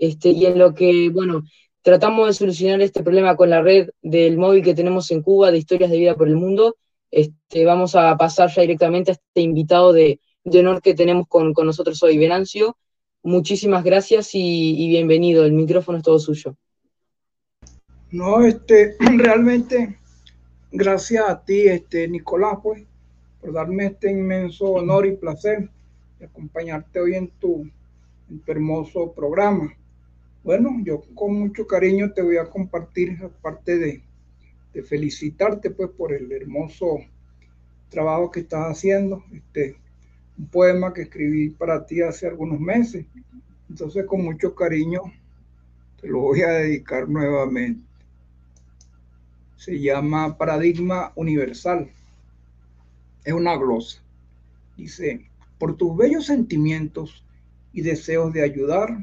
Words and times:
este, 0.00 0.30
y 0.30 0.46
en 0.46 0.58
lo 0.58 0.74
que, 0.74 1.10
bueno, 1.10 1.42
tratamos 1.82 2.26
de 2.26 2.34
solucionar 2.34 2.80
este 2.82 3.02
problema 3.02 3.36
con 3.36 3.50
la 3.50 3.62
red 3.62 3.88
del 4.02 4.36
móvil 4.36 4.62
que 4.62 4.74
tenemos 4.74 5.10
en 5.10 5.22
Cuba 5.22 5.50
de 5.50 5.58
historias 5.58 5.90
de 5.90 5.98
vida 5.98 6.16
por 6.16 6.28
el 6.28 6.36
mundo. 6.36 6.76
Este, 7.10 7.64
vamos 7.64 7.94
a 7.94 8.14
pasar 8.16 8.50
ya 8.50 8.62
directamente 8.62 9.10
a 9.10 9.14
este 9.14 9.40
invitado 9.40 9.92
de, 9.92 10.20
honor 10.44 10.82
que 10.82 10.94
tenemos 10.94 11.26
con, 11.28 11.52
nosotros 11.52 12.02
hoy, 12.02 12.18
Venancio. 12.18 12.76
Muchísimas 13.22 13.84
gracias 13.84 14.30
y, 14.34 14.88
bienvenido. 14.88 15.44
El 15.44 15.52
micrófono 15.52 15.98
es 15.98 16.04
todo 16.04 16.18
suyo. 16.18 16.56
No, 18.10 18.44
este, 18.44 18.96
realmente, 19.16 19.98
gracias 20.70 21.24
a 21.26 21.42
ti, 21.42 21.68
este, 21.68 22.08
Nicolás, 22.08 22.58
pues, 22.62 22.84
por 23.40 23.52
darme 23.52 23.86
este 23.86 24.10
inmenso 24.10 24.66
honor 24.72 25.06
y 25.06 25.16
placer 25.16 25.70
de 26.18 26.26
acompañarte 26.26 27.00
hoy 27.00 27.14
en 27.14 27.28
tu, 27.28 27.70
en 28.28 28.40
tu 28.40 28.52
hermoso 28.52 29.12
programa. 29.12 29.77
Bueno, 30.48 30.78
yo 30.82 31.02
con 31.14 31.38
mucho 31.38 31.66
cariño 31.66 32.10
te 32.14 32.22
voy 32.22 32.38
a 32.38 32.48
compartir, 32.48 33.22
aparte 33.22 33.76
de, 33.76 34.82
felicitarte 34.82 35.68
pues 35.68 35.90
por 35.90 36.14
el 36.14 36.32
hermoso 36.32 37.00
trabajo 37.90 38.30
que 38.30 38.40
estás 38.40 38.64
haciendo, 38.64 39.22
este, 39.30 39.76
un 40.38 40.48
poema 40.48 40.94
que 40.94 41.02
escribí 41.02 41.50
para 41.50 41.84
ti 41.84 42.00
hace 42.00 42.28
algunos 42.28 42.58
meses. 42.58 43.04
Entonces 43.68 44.06
con 44.06 44.24
mucho 44.24 44.54
cariño 44.54 45.02
te 46.00 46.08
lo 46.08 46.20
voy 46.20 46.40
a 46.40 46.48
dedicar 46.48 47.10
nuevamente. 47.10 47.86
Se 49.56 49.78
llama 49.78 50.38
Paradigma 50.38 51.12
Universal. 51.14 51.90
Es 53.22 53.34
una 53.34 53.54
glosa. 53.54 54.00
Dice, 54.78 55.28
por 55.58 55.76
tus 55.76 55.94
bellos 55.94 56.24
sentimientos 56.24 57.22
y 57.74 57.82
deseos 57.82 58.32
de 58.32 58.44
ayudar, 58.44 58.96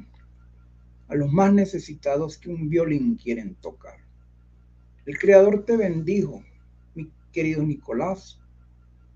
a 1.07 1.15
los 1.15 1.31
más 1.31 1.53
necesitados 1.53 2.37
que 2.37 2.49
un 2.49 2.69
violín 2.69 3.15
quieren 3.15 3.55
tocar. 3.55 3.97
El 5.05 5.17
Creador 5.17 5.65
te 5.65 5.77
bendijo, 5.77 6.43
mi 6.95 7.12
querido 7.31 7.63
Nicolás, 7.63 8.39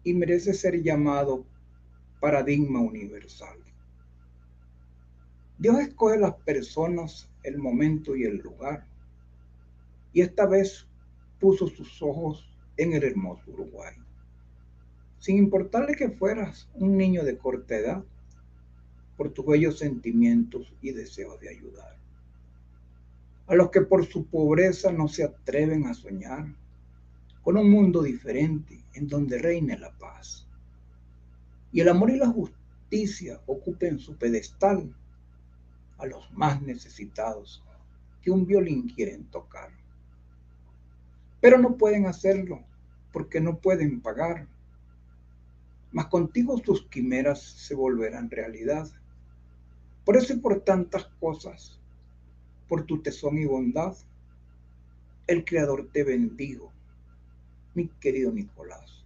y 0.04 0.14
merece 0.14 0.54
ser 0.54 0.82
llamado 0.82 1.46
paradigma 2.20 2.80
universal. 2.80 3.58
Dios 5.58 5.80
escoge 5.80 6.18
las 6.18 6.36
personas, 6.36 7.30
el 7.44 7.58
momento 7.58 8.16
y 8.16 8.24
el 8.24 8.38
lugar, 8.38 8.86
y 10.14 10.22
esta 10.22 10.46
vez 10.46 10.88
puso 11.40 11.68
sus 11.68 12.02
ojos 12.02 12.50
en 12.78 12.94
el 12.94 13.04
hermoso 13.04 13.52
Uruguay. 13.52 13.94
Sin 15.20 15.38
importarle 15.38 15.96
que 15.96 16.10
fueras 16.10 16.70
un 16.76 16.98
niño 16.98 17.24
de 17.24 17.38
corta 17.38 17.76
edad, 17.76 18.04
por 19.20 19.32
tus 19.32 19.46
bellos 19.46 19.78
sentimientos 19.80 20.72
y 20.82 20.94
deseos 20.94 21.38
de 21.42 21.50
ayudar. 21.50 21.98
A 23.48 23.56
los 23.56 23.70
que 23.70 23.82
por 23.82 24.06
su 24.06 24.26
pobreza 24.28 24.94
no 24.94 25.10
se 25.10 25.26
atreven 25.26 25.88
a 25.88 25.94
soñar 25.94 26.48
con 27.42 27.58
un 27.58 27.70
mundo 27.70 28.02
diferente 28.02 28.82
en 28.94 29.10
donde 29.10 29.38
reine 29.38 29.78
la 29.78 29.92
paz. 29.92 30.48
Y 31.74 31.82
el 31.82 31.90
amor 31.90 32.12
y 32.12 32.18
la 32.18 32.30
justicia 32.30 33.42
ocupen 33.46 34.00
su 34.00 34.16
pedestal 34.16 34.96
a 35.98 36.06
los 36.06 36.32
más 36.32 36.62
necesitados 36.62 37.62
que 38.22 38.32
un 38.32 38.46
violín 38.46 38.88
quieren 38.88 39.26
tocar. 39.26 39.70
Pero 41.42 41.58
no 41.58 41.76
pueden 41.76 42.06
hacerlo 42.06 42.64
porque 43.12 43.42
no 43.42 43.58
pueden 43.58 44.00
pagar. 44.00 44.48
Mas 45.92 46.06
contigo 46.06 46.58
sus 46.64 46.88
quimeras 46.88 47.42
se 47.42 47.76
volverán 47.76 48.32
realidad 48.32 48.90
por 50.10 50.18
eso 50.18 50.34
y 50.34 50.38
por 50.38 50.62
tantas 50.62 51.06
cosas, 51.20 51.80
por 52.68 52.84
tu 52.88 53.00
tesón 53.00 53.38
y 53.38 53.46
bondad, 53.46 53.96
el 55.28 55.46
Creador 55.46 55.88
te 55.94 56.04
bendigo, 56.04 56.74
mi 57.76 57.90
querido 58.02 58.32
Nicolás. 58.32 59.06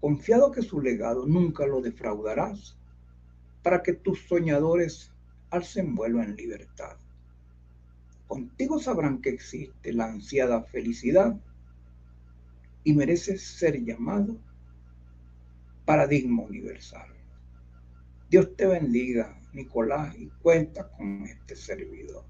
Confiado 0.00 0.50
que 0.50 0.62
su 0.62 0.80
legado 0.80 1.26
nunca 1.26 1.66
lo 1.66 1.82
defraudarás, 1.82 2.78
para 3.62 3.82
que 3.82 3.92
tus 3.92 4.26
soñadores 4.26 5.12
alcen 5.50 5.94
vuelo 5.94 6.22
en 6.22 6.36
libertad. 6.36 6.96
Contigo 8.28 8.78
sabrán 8.78 9.20
que 9.20 9.28
existe 9.28 9.92
la 9.92 10.06
ansiada 10.06 10.62
felicidad 10.62 11.38
y 12.82 12.94
mereces 12.94 13.42
ser 13.46 13.84
llamado 13.84 14.38
paradigma 15.84 16.44
universal. 16.44 17.10
Dios 18.30 18.56
te 18.56 18.66
bendiga, 18.66 19.37
Nicolás, 19.52 20.14
y 20.18 20.28
cuenta 20.42 20.88
con 20.96 21.24
este 21.24 21.56
servidor. 21.56 22.24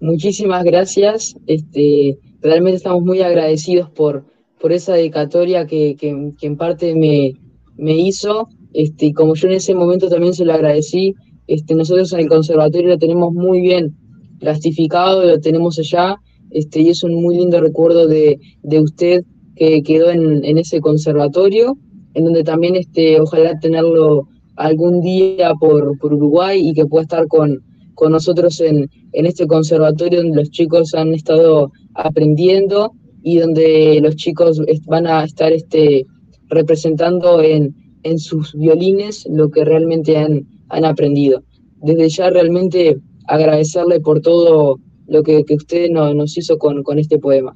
Muchísimas 0.00 0.64
gracias. 0.64 1.34
Este, 1.46 2.18
realmente 2.40 2.76
estamos 2.76 3.02
muy 3.02 3.20
agradecidos 3.20 3.90
por, 3.90 4.24
por 4.60 4.72
esa 4.72 4.94
dedicatoria 4.94 5.66
que, 5.66 5.96
en 6.40 6.56
parte 6.56 6.94
me, 6.94 7.32
me 7.76 7.96
hizo. 7.96 8.48
Este, 8.74 9.12
como 9.12 9.34
yo 9.34 9.48
en 9.48 9.54
ese 9.54 9.74
momento 9.74 10.08
también 10.08 10.34
se 10.34 10.44
lo 10.44 10.52
agradecí, 10.52 11.14
este, 11.46 11.74
nosotros 11.74 12.12
en 12.12 12.20
el 12.20 12.28
conservatorio 12.28 12.90
lo 12.90 12.98
tenemos 12.98 13.32
muy 13.32 13.60
bien 13.60 13.96
plastificado, 14.38 15.24
lo 15.24 15.40
tenemos 15.40 15.78
allá, 15.78 16.16
este, 16.50 16.80
y 16.82 16.90
es 16.90 17.02
un 17.02 17.14
muy 17.14 17.36
lindo 17.36 17.60
recuerdo 17.60 18.06
de, 18.06 18.38
de 18.62 18.80
usted 18.80 19.24
que 19.56 19.82
quedó 19.82 20.10
en, 20.10 20.44
en 20.44 20.58
ese 20.58 20.80
conservatorio 20.80 21.76
en 22.14 22.24
donde 22.24 22.44
también 22.44 22.76
este, 22.76 23.20
ojalá 23.20 23.58
tenerlo 23.58 24.28
algún 24.56 25.00
día 25.00 25.52
por, 25.54 25.96
Uruguay 26.02 26.68
y 26.68 26.74
que 26.74 26.86
pueda 26.86 27.04
estar 27.04 27.26
con, 27.28 27.62
con 27.94 28.12
nosotros 28.12 28.60
en, 28.60 28.90
este 29.12 29.46
conservatorio 29.46 30.22
donde 30.22 30.36
los 30.36 30.50
chicos 30.50 30.94
han 30.94 31.14
estado 31.14 31.72
aprendiendo 31.94 32.92
y 33.22 33.38
donde 33.38 34.00
los 34.02 34.16
chicos 34.16 34.60
van 34.86 35.06
a 35.06 35.24
estar 35.24 35.52
este, 35.52 36.06
representando 36.48 37.42
en, 37.42 37.74
sus 38.16 38.54
violines 38.54 39.26
lo 39.28 39.50
que 39.50 39.66
realmente 39.66 40.16
han, 40.16 40.46
han 40.70 40.86
aprendido. 40.86 41.42
Desde 41.82 42.08
ya 42.08 42.30
realmente 42.30 42.96
agradecerle 43.26 44.00
por 44.00 44.22
todo 44.22 44.80
lo 45.06 45.22
que, 45.22 45.44
usted 45.50 45.90
nos 45.90 46.38
hizo 46.38 46.56
con, 46.56 46.98
este 46.98 47.18
poema. 47.18 47.54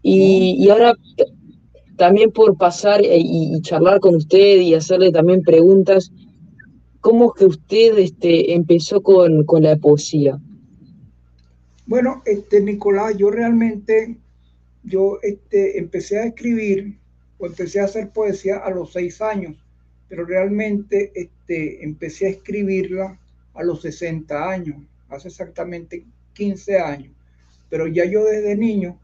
Y, 0.00 0.54
y 0.64 0.68
ahora 0.68 0.94
también 1.98 2.30
por 2.30 2.56
pasar 2.56 3.02
eh, 3.02 3.18
y, 3.20 3.60
charlar 3.60 4.00
con 4.00 4.14
usted 4.14 4.60
y 4.60 4.74
hacerle 4.74 5.12
también 5.12 5.42
preguntas. 5.42 6.10
¿Cómo 7.00 7.32
que 7.34 7.44
usted 7.44 7.98
este, 7.98 8.54
empezó 8.54 9.02
con, 9.02 9.44
la 9.60 9.76
poesía? 9.76 10.38
Bueno, 11.86 12.22
este, 12.24 12.60
Nicolás, 12.60 13.16
yo 13.16 13.30
realmente, 13.30 14.16
yo 14.84 15.18
este, 15.22 15.78
empecé 15.78 16.18
a 16.18 16.24
escribir 16.24 16.96
o 17.38 17.46
empecé 17.46 17.80
a 17.80 17.84
hacer 17.84 18.10
poesía 18.10 18.58
a 18.58 18.70
los 18.70 18.92
seis 18.92 19.20
años, 19.20 19.56
pero 20.08 20.24
realmente 20.24 21.12
este, 21.14 21.84
empecé 21.84 22.26
a 22.26 22.30
escribirla 22.30 23.18
a 23.54 23.62
los 23.62 23.82
60 23.82 24.50
años, 24.50 24.76
hace 25.08 25.28
exactamente 25.28 26.04
15 26.34 26.78
años. 26.78 27.12
Pero 27.68 27.86
ya 27.86 28.04
yo 28.04 28.24
desde 28.24 28.56
niño 28.56 28.98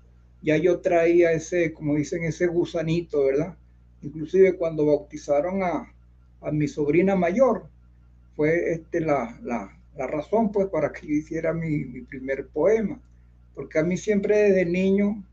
ya 0.44 0.58
yo 0.58 0.80
traía 0.80 1.32
ese, 1.32 1.72
como 1.72 1.94
dicen, 1.94 2.22
ese 2.22 2.46
gusanito, 2.46 3.24
¿verdad? 3.24 3.56
Inclusive 4.02 4.56
cuando 4.56 4.84
bautizaron 4.84 5.62
a, 5.62 5.90
mi 6.52 6.68
sobrina 6.68 7.16
mayor, 7.16 7.64
fue 8.36 8.72
este 8.72 9.00
la, 9.00 9.40
razón 9.96 10.52
pues 10.52 10.68
para 10.68 10.92
que 10.92 11.06
yo 11.06 11.14
hiciera 11.14 11.54
mi, 11.54 12.02
primer 12.02 12.46
poema, 12.48 13.00
porque 13.54 13.78
a 13.78 13.82
mí 13.82 13.96
siempre 13.96 14.36
desde 14.36 14.66
niño, 14.66 15.24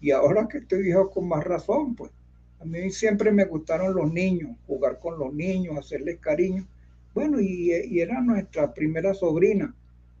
y 0.00 0.12
ahora 0.12 0.48
que 0.48 0.58
estoy 0.58 0.84
viejo 0.84 1.10
con 1.10 1.28
más 1.28 1.44
razón, 1.44 1.94
pues 1.94 2.10
a 2.58 2.64
mí 2.64 2.90
siempre 2.90 3.30
me 3.32 3.44
gustaron 3.44 3.94
los 3.94 4.10
niños, 4.10 4.56
jugar 4.66 4.98
con 4.98 5.18
los 5.18 5.34
niños, 5.34 5.76
hacerles 5.76 6.18
cariño. 6.18 6.66
Bueno, 7.12 7.38
y, 7.40 7.72
y 7.72 8.00
era 8.00 8.22
nuestra 8.22 8.72
primera 8.72 9.12
sobrina. 9.12 9.74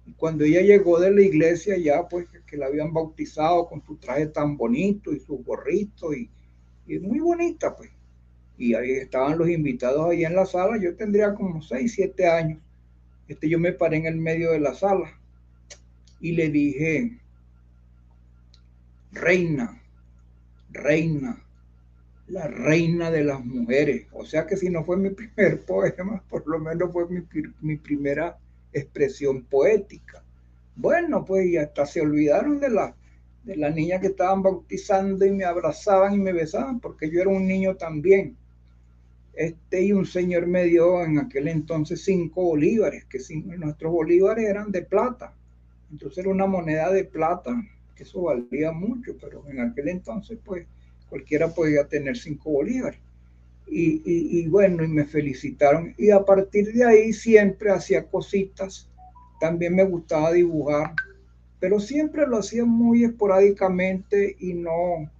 Y 0.06 0.12
cuando 0.12 0.44
ella 0.44 0.60
llegó 0.60 1.00
de 1.00 1.10
la 1.10 1.20
iglesia, 1.20 1.76
ya 1.76 2.08
pues 2.08 2.28
que 2.46 2.56
la 2.56 2.66
habían 2.66 2.92
bautizado 2.92 3.66
con 3.68 3.82
su 3.84 3.96
traje 3.96 4.26
tan 4.26 4.56
bonito 4.56 5.12
y 5.12 5.18
su 5.18 5.38
gorrito 5.38 6.14
y, 6.14 6.30
muy 7.00 7.18
bonita, 7.18 7.76
pues. 7.76 7.90
Y 8.56 8.74
ahí 8.74 8.92
estaban 8.92 9.36
los 9.36 9.48
invitados 9.48 10.08
ahí 10.08 10.24
en 10.24 10.36
la 10.36 10.46
sala. 10.46 10.78
Yo 10.80 10.94
tendría 10.94 11.34
como 11.34 11.60
6, 11.60 11.92
7 11.92 12.26
años. 12.28 12.60
Este, 13.26 13.48
yo 13.48 13.58
me 13.58 13.72
paré 13.72 13.96
en 13.96 14.06
el 14.06 14.16
medio 14.16 14.52
de 14.52 14.60
la 14.60 14.74
sala 14.74 15.18
y 16.20 16.32
le 16.32 16.48
dije, 16.48 17.18
reina, 19.10 19.82
reina, 20.70 21.42
la 22.28 22.46
reina 22.46 23.10
de 23.10 23.24
las 23.24 23.44
mujeres. 23.44 24.06
O 24.12 24.24
sea 24.24 24.46
que 24.46 24.56
si 24.56 24.70
no 24.70 24.84
fue 24.84 24.96
mi 24.96 25.10
primer 25.34 25.62
poema, 25.62 26.22
por 26.30 26.46
lo 26.46 26.60
menos 26.60 26.92
fue 26.92 27.06
mi 27.60 27.76
primera 27.76 28.38
expresión 28.78 29.44
poética. 29.44 30.22
Bueno, 30.76 31.24
pues 31.24 31.46
y 31.46 31.56
hasta 31.56 31.86
se 31.86 32.00
olvidaron 32.02 32.60
de 32.60 32.70
la, 32.70 32.94
de 33.44 33.56
la 33.56 33.70
niña 33.70 34.00
que 34.00 34.08
estaban 34.08 34.42
bautizando 34.42 35.24
y 35.24 35.32
me 35.32 35.44
abrazaban 35.44 36.14
y 36.14 36.18
me 36.18 36.32
besaban 36.32 36.80
porque 36.80 37.10
yo 37.10 37.20
era 37.20 37.30
un 37.30 37.46
niño 37.46 37.76
también. 37.76 38.36
este, 39.34 39.82
y 39.84 39.92
un 39.92 40.06
señor 40.06 40.46
me 40.46 40.64
dio 40.64 41.04
en 41.04 41.18
aquel 41.18 41.48
entonces 41.48 42.02
cinco 42.04 42.42
bolívares, 42.44 43.04
que 43.04 43.18
nuestros 43.58 43.92
bolívares 43.92 44.44
eran 44.48 44.72
de 44.72 44.82
plata. 44.82 45.34
Entonces 45.90 46.18
era 46.18 46.30
una 46.30 46.46
moneda 46.46 46.90
de 46.92 47.04
plata, 47.04 47.52
que 47.94 48.02
eso 48.04 48.22
valía 48.22 48.72
mucho, 48.72 49.16
pero 49.20 49.46
en 49.48 49.60
aquel 49.60 49.88
entonces 49.88 50.38
pues 50.44 50.66
cualquiera 51.08 51.48
podía 51.54 51.86
tener 51.88 52.16
cinco 52.16 52.50
bolívares. 52.50 53.00
Y, 53.68 54.02
y, 54.04 54.46
bueno, 54.48 54.84
y 54.84 54.88
me 54.88 55.04
felicitaron. 55.04 55.94
Y 55.98 56.10
a 56.10 56.24
partir 56.24 56.72
de 56.72 56.84
ahí 56.84 57.12
siempre 57.12 57.70
hacía 57.70 58.06
cositas. 58.06 58.88
También 59.40 59.74
me 59.74 59.84
gustaba 59.84 60.32
dibujar, 60.32 60.94
pero 61.60 61.80
siempre 61.80 62.26
lo 62.26 62.38
hacía 62.38 62.64
muy 62.64 63.04
esporádicamente 63.04 64.36
y 64.38 64.54
no, 64.54 65.10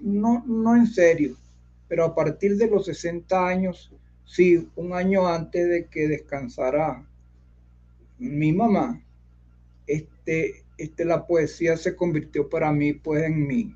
no, 0.00 0.44
no 0.46 0.76
en 0.76 0.86
serio 0.86 1.36
pero 1.88 2.04
a 2.04 2.14
partir 2.14 2.56
de 2.56 2.68
los 2.68 2.86
60 2.86 3.46
años, 3.46 3.92
sí, 4.24 4.68
un 4.76 4.92
año 4.92 5.26
antes 5.26 5.68
de 5.68 5.86
que 5.86 6.08
descansara 6.08 7.04
mi 8.18 8.52
mamá, 8.52 9.00
este, 9.86 10.64
este, 10.78 11.04
la 11.04 11.26
poesía 11.26 11.76
se 11.76 11.94
convirtió 11.94 12.48
para 12.48 12.72
mí 12.72 12.92
pues 12.92 13.24
en 13.24 13.46
mi, 13.46 13.74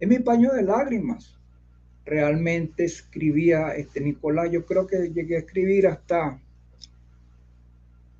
en 0.00 0.08
mi 0.08 0.18
paño 0.18 0.52
de 0.52 0.62
lágrimas. 0.62 1.37
Realmente 2.08 2.84
escribía, 2.84 3.74
este 3.74 4.00
Nicolás, 4.00 4.50
yo 4.50 4.64
creo 4.64 4.86
que 4.86 5.10
llegué 5.10 5.36
a 5.36 5.40
escribir 5.40 5.86
hasta, 5.86 6.40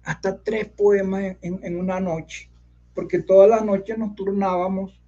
hasta 0.03 0.43
tres 0.43 0.67
poemas 0.69 1.37
en, 1.41 1.75
una 1.75 1.99
noche, 1.99 2.51
porque 2.95 3.21
todas 3.23 3.49
las 3.49 3.65
noches 3.65 3.97
nos 3.97 4.15
turnábamos, 4.15 5.01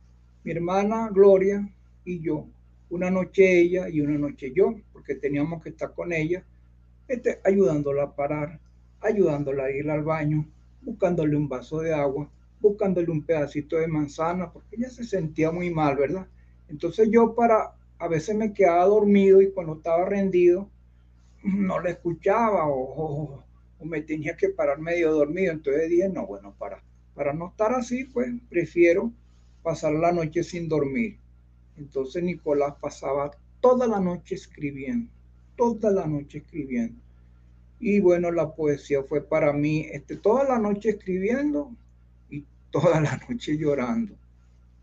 mi 0.44 0.53
hermana 0.53 1.11
Gloria 1.12 1.69
y 2.06 2.21
yo, 2.21 2.47
una 2.88 3.11
noche 3.11 3.61
ella 3.61 3.87
y 3.91 4.00
una 4.00 4.17
noche 4.17 4.50
yo, 4.55 4.75
porque 4.94 5.15
teníamos 5.15 5.62
que 5.62 5.69
estar 5.69 5.93
con 5.93 6.11
ella, 6.15 6.43
este, 7.06 7.38
ayudándola 7.44 8.05
a 8.05 8.17
parar, 8.17 8.61
ayudándola 9.03 9.65
a 9.65 9.71
ir 9.73 9.91
al 9.91 10.05
baño, 10.05 10.49
buscándole 10.81 11.37
un 11.37 11.50
vaso 11.50 11.81
de 11.81 11.93
agua, 11.93 12.31
buscándole 12.59 13.11
un 13.11 13.25
pedacito 13.27 13.77
de 13.77 13.88
manzana, 13.88 14.50
porque 14.50 14.77
ella 14.77 14.88
se 14.88 15.05
sentía 15.05 15.50
muy 15.50 15.69
mal, 15.69 15.97
¿verdad? 15.97 16.27
Entonces 16.71 17.11
yo 17.11 17.35
para, 17.35 17.75
a 18.00 18.08
veces 18.08 18.35
me 18.35 18.52
quedaba 18.52 18.87
dormido 18.87 19.43
y 19.43 19.52
cuando 19.52 19.75
estaba 19.75 20.06
rendido, 20.06 20.69
no 21.44 21.81
le 21.81 21.91
escuchaba 21.91 22.67
o, 22.67 23.44
o 23.79 23.85
me 23.85 24.00
tenía 24.00 24.37
que 24.37 24.49
parar 24.49 24.79
medio 24.81 25.12
dormido. 25.12 25.52
Entonces 25.52 25.88
dije, 25.88 26.08
no, 26.08 26.26
bueno, 26.26 26.55
para, 26.58 26.82
para 27.14 27.32
no 27.32 27.49
estar 27.49 27.73
así, 27.75 28.05
pues 28.05 28.29
prefiero 28.49 29.12
pasar 29.62 29.93
la 29.93 30.12
noche 30.12 30.43
sin 30.43 30.69
dormir. 30.69 31.19
Entonces 31.76 32.23
Nicolás 32.23 32.75
pasaba 32.81 33.31
toda 33.61 33.87
la 33.87 34.00
noche 34.00 34.35
escribiendo, 34.35 35.11
toda 35.56 35.91
la 35.91 36.06
noche 36.06 36.38
escribiendo. 36.38 36.99
Y 37.79 38.00
bueno, 38.00 38.31
la 38.31 38.55
poesía 38.55 39.03
fue 39.03 39.23
para 39.23 39.53
mí 39.53 39.87
este, 39.91 40.17
toda 40.17 40.44
la 40.44 40.58
noche 40.58 40.91
escribiendo 40.91 41.70
y 42.31 42.44
toda 42.70 43.00
la 43.00 43.19
noche 43.29 43.56
llorando. 43.56 44.14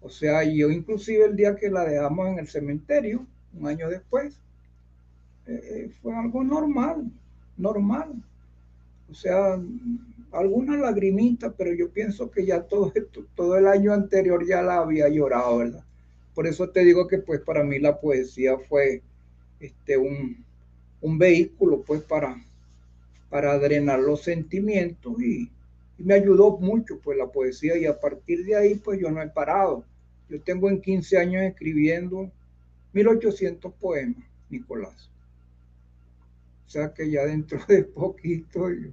O 0.01 0.09
sea, 0.09 0.43
yo 0.43 0.69
inclusive 0.69 1.25
el 1.25 1.35
día 1.35 1.55
que 1.55 1.69
la 1.69 1.83
dejamos 1.83 2.27
en 2.27 2.39
el 2.39 2.47
cementerio, 2.47 3.25
un 3.53 3.67
año 3.67 3.89
después, 3.89 4.39
eh, 5.47 5.61
eh, 5.63 5.89
fue 6.01 6.15
algo 6.15 6.43
normal, 6.43 7.11
normal. 7.57 8.13
O 9.09 9.13
sea, 9.13 9.59
alguna 10.31 10.77
lagrimita, 10.77 11.51
pero 11.53 11.73
yo 11.73 11.89
pienso 11.89 12.29
que 12.29 12.45
ya 12.45 12.61
todo, 12.63 12.93
todo 13.35 13.57
el 13.57 13.67
año 13.67 13.93
anterior 13.93 14.45
ya 14.45 14.61
la 14.61 14.77
había 14.77 15.07
llorado, 15.09 15.57
¿verdad? 15.57 15.83
Por 16.35 16.45
eso 16.45 16.69
te 16.69 16.83
digo 16.83 17.07
que 17.07 17.17
pues 17.17 17.41
para 17.41 17.63
mí 17.63 17.79
la 17.79 17.99
poesía 17.99 18.57
fue 18.57 19.01
este, 19.59 19.97
un, 19.97 20.45
vehículo 21.01 21.81
pues 21.81 22.01
para, 22.01 22.35
para 23.29 23.57
drenar 23.57 23.99
los 23.99 24.23
sentimientos 24.23 25.19
y, 25.21 25.49
me 25.97 26.15
ayudó 26.15 26.57
mucho 26.57 26.99
pues 26.99 27.17
la 27.17 27.27
poesía 27.27 27.77
y 27.77 27.85
a 27.85 27.99
partir 27.99 28.45
de 28.45 28.55
ahí 28.55 28.75
pues 28.75 28.99
yo 28.99 29.09
no 29.11 29.21
he 29.21 29.29
parado. 29.29 29.83
Yo 30.29 30.41
tengo 30.41 30.69
en 30.69 30.81
15 30.81 31.17
años 31.17 31.43
escribiendo 31.43 32.31
1800 32.93 33.73
poemas, 33.73 34.25
Nicolás. 34.49 35.09
O 36.65 36.69
sea 36.69 36.93
que 36.93 37.09
ya 37.09 37.25
dentro 37.25 37.59
de 37.67 37.83
poquito 37.83 38.69
yo 38.69 38.89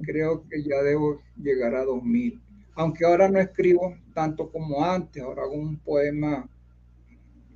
creo 0.00 0.46
que 0.48 0.62
ya 0.62 0.82
debo 0.82 1.20
llegar 1.36 1.74
a 1.74 1.84
2000. 1.84 2.40
Aunque 2.74 3.04
ahora 3.04 3.28
no 3.28 3.38
escribo 3.40 3.96
tanto 4.14 4.50
como 4.50 4.84
antes, 4.84 5.22
ahora 5.22 5.42
hago 5.42 5.54
un 5.54 5.76
poema 5.78 6.48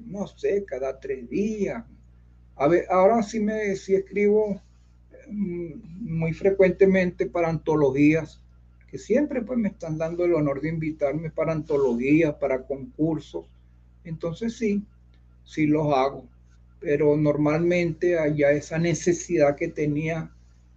no 0.06 0.26
sé, 0.26 0.64
cada 0.64 0.98
tres 0.98 1.28
días. 1.28 1.84
A 2.56 2.68
ver, 2.68 2.86
ahora 2.90 3.22
sí 3.22 3.40
me 3.40 3.74
sí 3.76 3.94
escribo 3.94 4.60
mm, 5.28 6.18
muy 6.18 6.32
frecuentemente 6.32 7.26
para 7.26 7.48
antologías, 7.48 8.40
que 8.94 8.98
siempre 8.98 9.42
pues 9.42 9.58
me 9.58 9.70
están 9.70 9.98
dando 9.98 10.24
el 10.24 10.34
honor 10.34 10.60
de 10.60 10.68
invitarme 10.68 11.28
para 11.28 11.50
antologías, 11.50 12.32
para 12.36 12.62
concursos. 12.62 13.44
Entonces 14.04 14.56
sí, 14.56 14.84
sí 15.44 15.66
los 15.66 15.92
hago. 15.92 16.24
Pero 16.78 17.16
normalmente 17.16 18.16
allá 18.16 18.52
esa 18.52 18.78
necesidad 18.78 19.56
que 19.56 19.66
tenía 19.66 20.30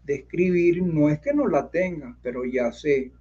de 0.04 0.16
escribir, 0.16 0.81
no 0.81 1.10
es 1.10 1.19
que 1.19 1.31
no 1.31 1.48
la 1.48 1.69
tenga, 1.69 2.18
pero 2.24 2.44
ya 2.44 2.72
sé 2.72 3.12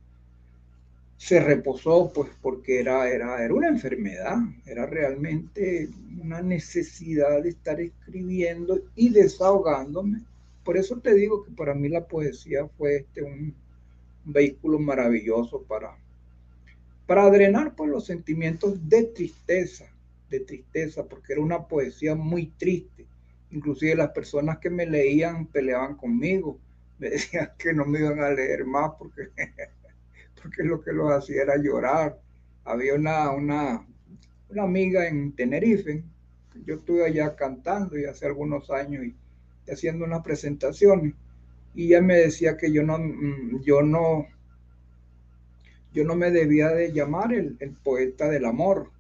se 1.19 1.41
reposó 1.41 2.11
pues 2.15 2.31
porque 2.41 2.81
era, 2.81 3.07
era, 3.11 3.45
era 3.45 3.53
una 3.53 3.69
enfermedad, 3.69 4.39
era 4.65 4.87
realmente 4.87 5.91
una 6.23 6.41
necesidad 6.41 7.43
de 7.43 7.51
estar 7.51 7.79
escribiendo 7.83 8.81
y 8.95 9.11
desahogándome. 9.11 10.23
Por 10.65 10.79
eso 10.79 10.97
te 10.97 11.13
digo 11.13 11.45
que 11.45 11.51
para 11.51 11.75
mí 11.75 11.91
la 11.91 12.07
poesía 12.07 12.67
fue 12.79 12.97
este 12.97 13.23
un, 13.23 13.55
vehículo 14.27 14.79
maravilloso 14.79 15.63
para, 15.63 15.97
para 17.07 17.31
drenar 17.31 17.75
pues, 17.75 17.91
los 17.91 18.05
sentimientos 18.05 18.89
de 18.89 19.05
tristeza, 19.05 19.87
de 20.29 20.41
tristeza, 20.41 21.05
porque 21.07 21.33
era 21.33 21.43
una 21.43 21.67
poesía 21.67 22.15
muy 22.15 22.49
triste. 22.59 23.07
Inclusive 23.51 23.95
las 23.95 24.11
personas 24.11 24.59
que 24.59 24.69
me 24.69 24.87
leían 24.87 25.47
peleaban 25.47 25.97
conmigo, 25.97 26.59
me 26.99 27.11
decían 27.11 27.51
que 27.59 27.73
no 27.73 27.85
me 27.85 28.01
iban 28.01 28.21
a 28.21 28.31
leer 28.31 28.65
más 28.65 28.93
porque 28.99 29.31
porque 30.43 30.63
lo 30.63 30.81
que 30.81 30.93
los 30.93 31.13
hacía 31.13 31.43
era 31.43 31.57
llorar. 31.57 32.21
Había 32.65 32.95
una, 32.95 33.31
una, 33.31 33.87
una 34.49 34.63
amiga 34.63 35.09
en 35.09 35.33
Tenerife, 35.33 36.05
yo 36.65 36.77
estuve 36.77 37.05
allá 37.05 37.37
cantando 37.37 37.99
y 37.99 38.05
hace 38.05 38.27
algunos 38.27 38.71
años 38.71 39.05
y, 39.05 39.17
haciendo 39.71 40.05
unas 40.05 40.23
presentaciones, 40.23 41.15
y 41.77 41.89
ella 41.89 42.01
me 42.01 42.17
decía 42.17 42.57
que 42.57 42.73
yo 42.73 42.83
no, 42.83 42.99
mm, 42.99 43.63
yo 43.63 43.83
no, 43.83 44.27
yo 45.93 46.05
no 46.05 46.17
me 46.17 46.31
debía 46.31 46.71
de 46.71 46.91
llamar 46.91 47.35
el, 47.35 47.57
poeta 47.85 48.29
del 48.31 48.47
amor, 48.47 48.91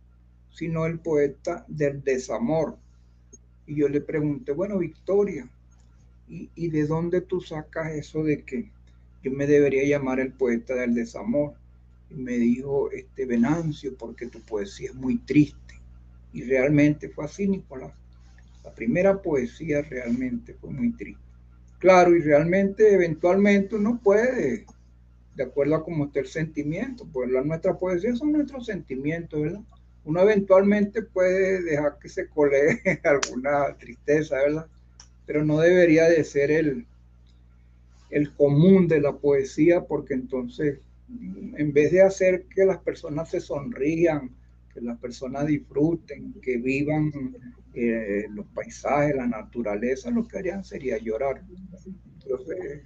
sino 0.50 0.84
el 0.84 0.98
poeta 0.98 1.64
del 1.68 2.04
desamor. 2.04 2.76
Y 3.66 3.76
yo 3.76 3.88
le 3.88 4.02
pregunté, 4.02 4.52
bueno, 4.52 4.78
Victoria, 4.78 5.48
¿y, 6.28 6.50
¿y, 6.54 6.68
de 6.68 6.86
dónde 6.86 7.22
tú 7.22 7.40
sacas 7.40 7.92
eso 7.92 8.22
de 8.22 8.44
que 8.44 8.70
yo 9.22 9.32
me 9.32 9.46
debería 9.46 9.84
llamar 9.84 10.20
el 10.20 10.32
poeta 10.32 10.74
del 10.74 10.94
desamor. 10.94 11.54
Y 12.10 12.14
me 12.14 12.32
dijo, 12.32 12.90
este 12.92 13.24
Venancio, 13.24 13.96
porque 13.96 14.26
tu 14.26 14.40
poesía 14.40 14.90
es 14.90 14.94
muy 14.94 15.16
triste. 15.18 15.74
Y 16.34 16.44
realmente 16.44 17.08
fue 17.08 17.24
así, 17.24 17.48
Nicolás. 17.48 17.92
La 18.62 18.72
primera 18.72 19.20
poesía 19.22 19.80
realmente 19.80 20.54
fue 20.54 20.70
muy 20.70 20.92
triste. 20.92 21.25
Claro, 21.78 22.16
y 22.16 22.22
realmente 22.22 22.94
eventualmente 22.94 23.76
uno 23.76 24.00
puede, 24.02 24.64
de 25.34 25.42
acuerdo 25.44 25.76
a 25.76 25.84
cómo 25.84 26.06
está 26.06 26.20
el 26.20 26.26
sentimiento, 26.26 27.06
pues 27.12 27.30
la, 27.30 27.42
nuestra 27.42 27.76
poesía 27.76 28.14
son 28.16 28.32
nuestros 28.32 28.66
sentimientos, 28.66 29.42
¿verdad? 29.42 29.60
Uno 30.04 30.22
eventualmente 30.22 31.02
puede 31.02 31.62
dejar 31.62 31.98
que 32.00 32.08
se 32.08 32.28
colee 32.28 32.80
alguna 33.04 33.76
tristeza, 33.76 34.36
¿verdad? 34.36 34.66
Pero 35.26 35.44
no 35.44 35.60
debería 35.60 36.04
de 36.08 36.24
ser 36.24 36.50
el, 36.50 36.86
el 38.10 38.32
común 38.34 38.88
de 38.88 39.00
la 39.00 39.12
poesía, 39.16 39.84
porque 39.84 40.14
entonces, 40.14 40.78
en 41.56 41.72
vez 41.72 41.92
de 41.92 42.02
hacer 42.02 42.44
que 42.54 42.64
las 42.64 42.78
personas 42.78 43.30
se 43.30 43.40
sonrían, 43.40 44.30
que 44.76 44.82
las 44.82 44.98
personas 44.98 45.46
disfruten, 45.46 46.34
que 46.42 46.58
vivan 46.58 47.10
eh, 47.72 48.26
los 48.30 48.46
paisajes, 48.48 49.16
la 49.16 49.26
naturaleza, 49.26 50.10
lo 50.10 50.28
que 50.28 50.38
harían 50.38 50.64
sería 50.64 50.98
llorar. 50.98 51.42
Entonces, 52.20 52.82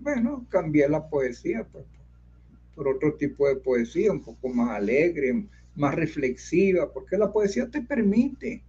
bueno, 0.00 0.44
cambié 0.48 0.88
la 0.88 1.08
poesía 1.08 1.64
pues, 1.70 1.84
por 2.74 2.88
otro 2.88 3.14
tipo 3.14 3.46
de 3.46 3.56
poesía, 3.56 4.10
un 4.10 4.24
poco 4.24 4.48
más 4.48 4.70
alegre, 4.70 5.46
más 5.76 5.94
reflexiva, 5.94 6.92
porque 6.92 7.16
la 7.16 7.32
poesía 7.32 7.68
te 7.68 7.82
permite 7.82 8.64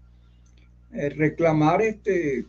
eh, 0.91 1.09
reclamar 1.09 1.81
este, 1.81 2.45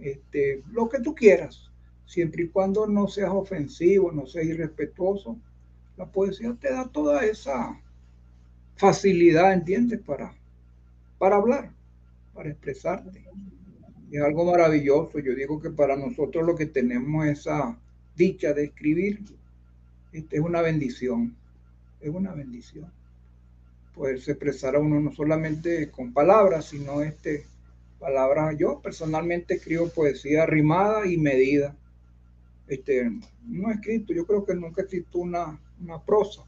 este, 0.00 0.64
lo 0.72 0.88
que 0.88 1.00
tú 1.00 1.14
quieras 1.14 1.70
siempre 2.04 2.42
y 2.42 2.48
cuando 2.48 2.88
no 2.88 3.06
seas 3.06 3.30
ofensivo, 3.30 4.10
no 4.10 4.26
seas 4.26 4.46
irrespetuoso, 4.46 5.38
la 5.96 6.06
poesía 6.06 6.56
te 6.60 6.72
da 6.72 6.88
toda 6.88 7.24
esa 7.24 7.80
facilidad, 8.80 9.52
¿entiendes? 9.52 10.00
Para, 10.00 10.34
para 11.18 11.36
hablar, 11.36 11.70
para 12.32 12.48
expresarte. 12.48 13.22
es 14.10 14.22
algo 14.22 14.46
maravilloso. 14.46 15.18
Yo 15.18 15.34
digo 15.34 15.60
que 15.60 15.70
para 15.70 15.96
nosotros 15.96 16.46
lo 16.46 16.56
que 16.56 16.64
tenemos 16.64 17.26
esa 17.26 17.78
dicha 18.16 18.54
de 18.54 18.64
escribir 18.64 19.20
este, 20.12 20.36
es 20.36 20.42
una 20.42 20.62
bendición, 20.62 21.36
es 22.00 22.08
una 22.08 22.32
bendición. 22.32 22.90
Poderse 23.94 24.30
expresar 24.32 24.76
a 24.76 24.78
uno 24.78 24.98
no 24.98 25.12
solamente 25.12 25.90
con 25.90 26.14
palabras, 26.14 26.64
sino 26.64 27.02
este, 27.02 27.44
palabras. 27.98 28.56
Yo 28.56 28.80
personalmente 28.80 29.54
escribo 29.54 29.90
poesía 29.90 30.46
rimada 30.46 31.06
y 31.06 31.18
medida. 31.18 31.76
Este, 32.66 33.10
no 33.46 33.70
he 33.70 33.74
escrito, 33.74 34.14
yo 34.14 34.26
creo 34.26 34.42
que 34.46 34.54
nunca 34.54 34.80
he 34.80 34.84
escrito 34.84 35.18
una, 35.18 35.60
una 35.82 36.02
prosa, 36.02 36.44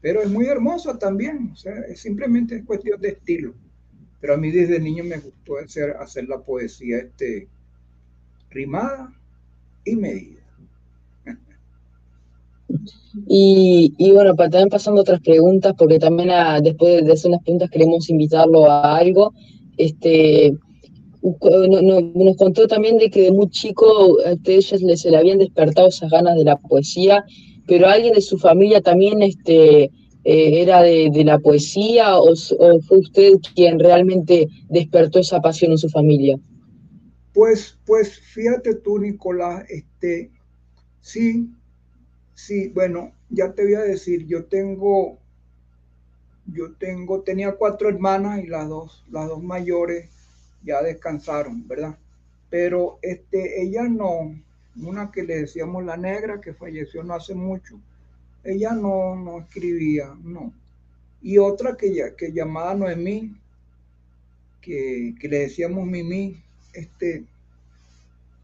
pero 0.00 0.22
es 0.22 0.30
muy 0.30 0.46
hermosa 0.46 0.98
también, 0.98 1.50
o 1.52 1.56
sea, 1.56 1.74
es 1.88 2.00
simplemente 2.00 2.64
cuestión 2.64 3.00
de 3.00 3.10
estilo. 3.10 3.54
Pero 4.20 4.34
a 4.34 4.36
mí 4.36 4.50
desde 4.50 4.80
niño 4.80 5.04
me 5.04 5.18
gustó 5.18 5.58
hacer, 5.58 5.90
hacer 5.98 6.28
la 6.28 6.40
poesía 6.40 6.98
este, 6.98 7.48
rimada 8.50 9.12
y 9.84 9.96
medida. 9.96 10.38
Y, 13.26 13.94
y, 13.96 14.12
bueno, 14.12 14.36
para 14.36 14.50
también 14.50 14.68
pasando 14.68 15.00
otras 15.00 15.20
preguntas, 15.20 15.74
porque 15.76 15.98
también 15.98 16.30
a, 16.30 16.60
después 16.60 17.04
de 17.04 17.12
hacer 17.12 17.30
unas 17.30 17.42
preguntas 17.42 17.70
queremos 17.70 18.08
invitarlo 18.10 18.70
a 18.70 18.96
algo. 18.96 19.32
Este, 19.76 20.54
nos 21.22 22.36
contó 22.36 22.66
también 22.66 22.98
de 22.98 23.10
que 23.10 23.22
de 23.22 23.32
muy 23.32 23.48
chico 23.50 24.18
a 24.24 24.34
ustedes 24.34 24.66
se 24.66 25.10
le 25.10 25.16
habían 25.16 25.38
despertado 25.38 25.88
esas 25.88 26.10
ganas 26.10 26.36
de 26.36 26.44
la 26.44 26.56
poesía, 26.56 27.24
pero 27.68 27.86
alguien 27.86 28.14
de 28.14 28.22
su 28.22 28.38
familia 28.38 28.80
también 28.80 29.22
este, 29.22 29.90
eh, 30.30 30.62
era 30.62 30.82
de, 30.82 31.10
la 31.24 31.38
poesía 31.38 32.18
o, 32.18 32.34
fue 32.34 32.98
usted 32.98 33.34
quien 33.54 33.78
realmente 33.78 34.48
despertó 34.68 35.20
esa 35.20 35.40
pasión 35.40 35.72
en 35.72 35.78
su 35.78 35.88
familia? 35.88 36.36
Pues, 37.32 37.78
pues 37.86 38.18
fíjate 38.18 38.74
tú, 38.74 38.98
Nicolás, 38.98 39.64
este, 39.68 40.30
sí, 41.00 41.50
sí, 42.34 42.68
bueno, 42.68 43.12
ya 43.30 43.52
te 43.52 43.64
voy 43.64 43.74
a 43.74 43.82
decir, 43.82 44.26
yo 44.26 44.44
tengo, 44.46 45.18
yo 46.46 46.72
tengo, 46.74 47.20
tenía 47.20 47.52
cuatro 47.52 47.88
hermanas 47.88 48.42
y 48.42 48.48
las 48.48 48.68
dos, 48.68 49.04
las 49.10 49.28
dos 49.28 49.42
mayores 49.42 50.10
ya 50.64 50.82
descansaron, 50.82 51.66
¿verdad? 51.68 51.96
Pero 52.50 52.98
este, 53.02 53.62
ella 53.62 53.84
no, 53.84 54.34
una 54.82 55.10
que 55.10 55.22
le 55.22 55.40
decíamos 55.40 55.84
la 55.84 55.96
negra, 55.96 56.40
que 56.40 56.54
falleció 56.54 57.02
no 57.02 57.14
hace 57.14 57.34
mucho, 57.34 57.80
ella 58.44 58.72
no, 58.72 59.16
no 59.16 59.40
escribía, 59.40 60.14
no. 60.22 60.52
Y 61.20 61.38
otra 61.38 61.76
que, 61.76 61.94
ya, 61.94 62.14
que 62.14 62.32
llamada 62.32 62.74
Noemí, 62.74 63.36
que, 64.60 65.14
que 65.20 65.28
le 65.28 65.40
decíamos 65.40 65.86
Mimi, 65.86 66.42
este, 66.72 67.24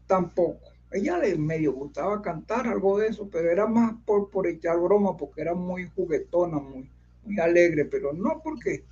tampoco. 0.07 0.59
Ella 0.91 1.17
le 1.17 1.35
medio 1.37 1.73
gustaba 1.73 2.21
cantar 2.21 2.67
algo 2.67 2.99
de 2.99 3.07
eso, 3.07 3.27
pero 3.31 3.49
era 3.49 3.67
más 3.67 3.95
por, 4.05 4.29
por 4.29 4.47
echar 4.47 4.79
broma, 4.79 5.17
porque 5.17 5.41
era 5.41 5.53
muy 5.53 5.89
juguetona, 5.95 6.59
muy, 6.59 6.89
muy 7.23 7.39
alegre, 7.39 7.85
pero 7.85 8.13
no 8.13 8.41
porque 8.43 8.83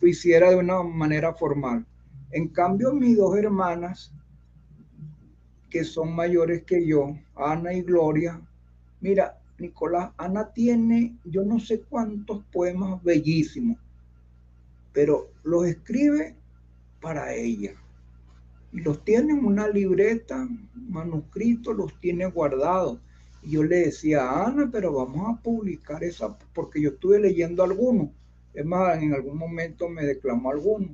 lo 0.00 0.08
hiciera 0.08 0.50
de 0.50 0.56
una 0.56 0.82
manera 0.82 1.34
formal. 1.34 1.84
En 2.30 2.48
cambio, 2.48 2.92
mis 2.92 3.16
dos 3.16 3.36
hermanas, 3.36 4.12
que 5.72 5.84
son 5.84 6.14
mayores 6.14 6.64
que 6.64 6.86
yo, 6.86 7.16
Ana 7.34 7.72
y 7.72 7.80
Gloria, 7.80 8.38
mira, 9.00 9.38
Nicolás, 9.58 10.10
Ana 10.18 10.52
tiene 10.52 11.16
yo 11.24 11.44
no 11.44 11.58
sé 11.58 11.80
cuántos 11.80 12.44
poemas 12.52 13.02
bellísimos, 13.02 13.78
pero 14.92 15.30
los 15.44 15.66
escribe 15.66 16.34
para 17.00 17.34
ella. 17.34 17.72
Y 18.70 18.80
los 18.80 19.02
tiene 19.02 19.32
en 19.32 19.46
una 19.46 19.66
libreta, 19.66 20.46
manuscritos, 20.74 21.74
los 21.74 21.98
tiene 22.00 22.26
guardados. 22.26 22.98
Y 23.42 23.52
yo 23.52 23.64
le 23.64 23.76
decía 23.86 24.28
a 24.28 24.48
Ana, 24.48 24.68
pero 24.70 24.92
vamos 24.92 25.26
a 25.26 25.42
publicar 25.42 26.04
esa, 26.04 26.36
porque 26.52 26.82
yo 26.82 26.90
estuve 26.90 27.18
leyendo 27.18 27.62
algunos. 27.62 28.10
Es 28.52 28.66
más, 28.66 29.02
en 29.02 29.14
algún 29.14 29.38
momento 29.38 29.88
me 29.88 30.04
declamó 30.04 30.50
algunos. 30.50 30.90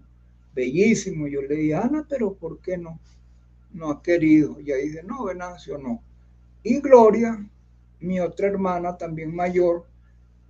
Bellísimo. 0.55 1.27
Yo 1.27 1.43
le 1.43 1.57
dije, 1.57 1.75
Ana, 1.75 2.07
pero 2.09 2.35
¿por 2.35 2.61
qué 2.61 2.79
no? 2.79 3.01
No 3.73 3.91
ha 3.91 4.03
querido. 4.03 4.61
Y 4.61 4.73
ahí 4.73 4.89
dice, 4.89 5.03
no, 5.03 5.25
Venancio, 5.25 5.79
no. 5.79 6.03
Y 6.63 6.81
Gloria, 6.81 7.49
mi 8.01 8.21
otra 8.21 8.49
hermana 8.49 8.97
también 8.97 9.35
mayor, 9.35 9.87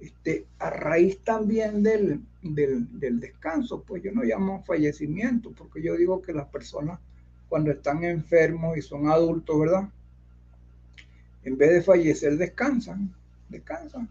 este, 0.01 0.47
a 0.59 0.71
raíz 0.71 1.21
también 1.25 1.83
del, 1.83 2.21
del, 2.43 3.21
descanso, 3.21 3.83
pues 3.83 4.03
yo 4.03 4.13
no 4.13 4.23
llamo 4.23 4.63
fallecimiento, 4.65 5.53
porque 5.53 5.83
yo 5.83 5.97
digo 5.97 6.23
que 6.23 6.33
las 6.33 6.47
personas 6.49 7.01
cuando 7.49 7.71
están 7.71 8.05
enfermos 8.05 8.77
y 8.77 8.83
son 8.83 9.09
adultos, 9.09 9.59
¿verdad? 9.59 9.89
En 11.45 11.57
vez 11.57 11.71
de 11.71 11.83
fallecer, 11.83 12.37
descansan, 12.37 13.15
descansan. 13.49 14.09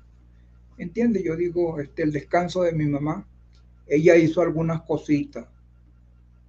¿Entiendes? 0.78 1.24
Yo 1.24 1.36
digo, 1.36 1.80
este, 1.80 2.04
el 2.04 2.12
descanso 2.12 2.64
de 2.64 2.72
mi 2.72 2.86
mamá, 2.86 3.28
ella 3.88 4.16
hizo 4.16 4.42
algunas 4.42 4.82
cositas 4.82 5.46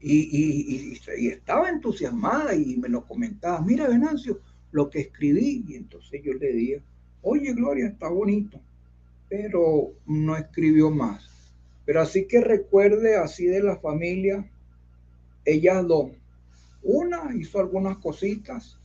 y, 0.01 0.17
y, 0.17 1.01
y 1.19 1.29
estaba 1.29 1.69
entusiasmada 1.69 2.55
y 2.55 2.77
me 2.77 2.89
lo 2.89 3.05
comentaba, 3.07 3.61
mira 3.61 3.89
Venancio, 3.89 4.41
lo 4.73 4.89
que 4.91 5.01
escribí. 5.01 5.65
Y 5.69 5.75
entonces 5.75 6.23
yo 6.23 6.35
le 6.35 6.53
dije, 6.53 6.83
oye 7.23 7.53
Gloria, 7.53 7.87
está 7.87 8.09
bonito, 8.09 8.61
pero 9.29 9.93
no 10.07 10.37
escribió 10.37 10.91
más. 10.91 11.29
Pero 11.85 12.03
así 12.03 12.27
que 12.27 12.41
recuerde 12.41 13.17
así 13.17 13.47
de 13.47 13.63
la 13.63 13.77
familia, 13.77 14.49
ellas 15.45 15.87
dos. 15.87 16.11
Una 16.83 17.35
hizo 17.35 17.59
algunas 17.59 17.97
cositas 17.99 18.79